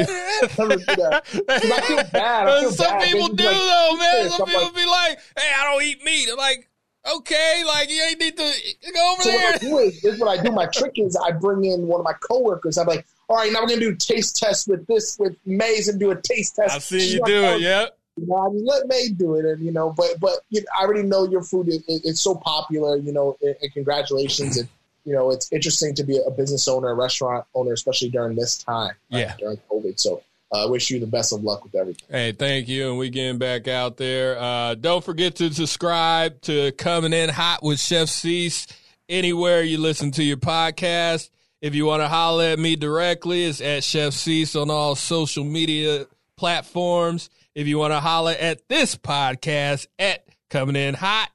[0.58, 1.24] never do that.
[1.50, 2.48] I feel bad.
[2.48, 3.04] I feel Some bad.
[3.04, 4.30] people do like, though, man.
[4.30, 6.69] Some people like, be like, "Hey, I don't eat meat." I'm like,
[7.16, 8.54] okay, like you ain't need to
[8.94, 9.52] go over so there.
[9.52, 10.52] What I do is, is what I do.
[10.52, 12.78] My trick is I bring in one of my coworkers.
[12.78, 16.00] I'm like, all right, now we're gonna do taste test with this with Maze and
[16.00, 16.76] do a taste test.
[16.76, 17.48] I've seen you do it.
[17.48, 17.98] Oh, yep.
[18.18, 20.68] You know, I just let May do it, and you know, but but you know,
[20.78, 22.98] I already know your food is it's so popular.
[22.98, 24.68] You know, and, and congratulations, and
[25.06, 28.58] you know, it's interesting to be a business owner, a restaurant owner, especially during this
[28.58, 28.94] time.
[29.12, 30.00] Right, yeah, during COVID.
[30.00, 30.22] So
[30.52, 32.08] I uh, wish you the best of luck with everything.
[32.10, 32.90] Hey, thank you.
[32.90, 34.40] And we getting back out there.
[34.40, 38.66] Uh, don't forget to subscribe to Coming In Hot with Chef Cease
[39.08, 41.30] anywhere you listen to your podcast.
[41.62, 45.44] If you want to holler at me directly, it's at Chef Cease on all social
[45.44, 47.30] media platforms.
[47.54, 51.30] If you want to holler at this podcast, at Coming In Hot.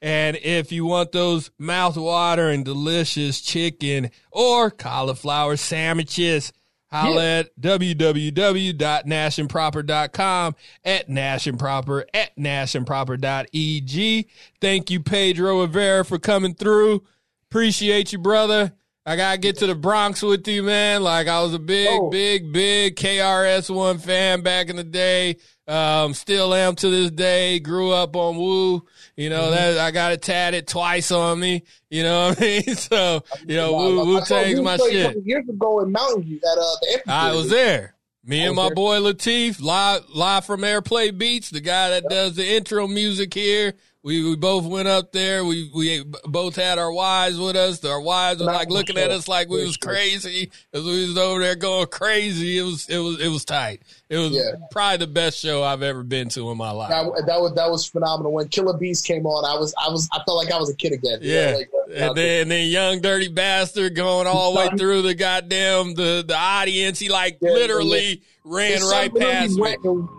[0.00, 6.52] And if you want those mouth-watering delicious chicken or cauliflower sandwiches,
[6.90, 7.40] Holla yeah.
[7.40, 14.28] at www.nashandproper.com at nashandproper at nashandproper.eg.
[14.60, 17.04] Thank you, Pedro Rivera, for coming through.
[17.50, 18.72] Appreciate you, brother.
[19.08, 21.02] I gotta get to the Bronx with you, man.
[21.02, 22.10] Like I was a big, oh.
[22.10, 25.38] big, big KRS One fan back in the day.
[25.66, 27.58] Um, still am to this day.
[27.58, 28.86] Grew up on Wu.
[29.16, 29.54] You know, mm-hmm.
[29.54, 31.62] that I got it tatted twice on me.
[31.88, 32.62] You know what I mean?
[32.76, 35.16] So, you know, Wu, Wu Tang's my shit.
[35.24, 37.94] Years ago in Mountain View at uh, the I was there.
[38.26, 38.74] Me and my there.
[38.74, 42.10] boy Latif, live, live from Airplay Beats, the guy that yep.
[42.10, 43.72] does the intro music here.
[44.04, 45.44] We, we both went up there.
[45.44, 47.84] We we both had our wives with us.
[47.84, 51.40] Our wives were like looking at us like we was crazy as we was over
[51.40, 52.58] there going crazy.
[52.58, 53.82] It was it was it was tight.
[54.10, 54.52] It was yeah.
[54.70, 56.88] probably the best show I've ever been to in my life.
[56.88, 58.32] That, that, was that was phenomenal.
[58.32, 60.74] When Killer Bees came on, I was I was I felt like I was a
[60.74, 61.18] kid again.
[61.20, 65.14] Yeah, like, and then and then Young Dirty Bastard going all the way through the
[65.14, 66.98] goddamn the the audience.
[66.98, 68.08] He like yeah, literally.
[68.08, 68.14] Yeah
[68.48, 69.76] ran right past me.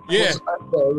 [0.09, 0.33] Yeah,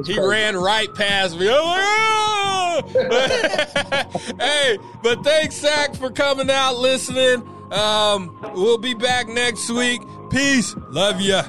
[0.05, 1.47] he ran right past me.
[1.49, 2.83] Oh,
[4.41, 7.47] hey, but thanks, Zach, for coming out, listening.
[7.73, 10.03] Um, we'll be back next week.
[10.31, 10.75] Peace.
[10.89, 11.45] Love ya.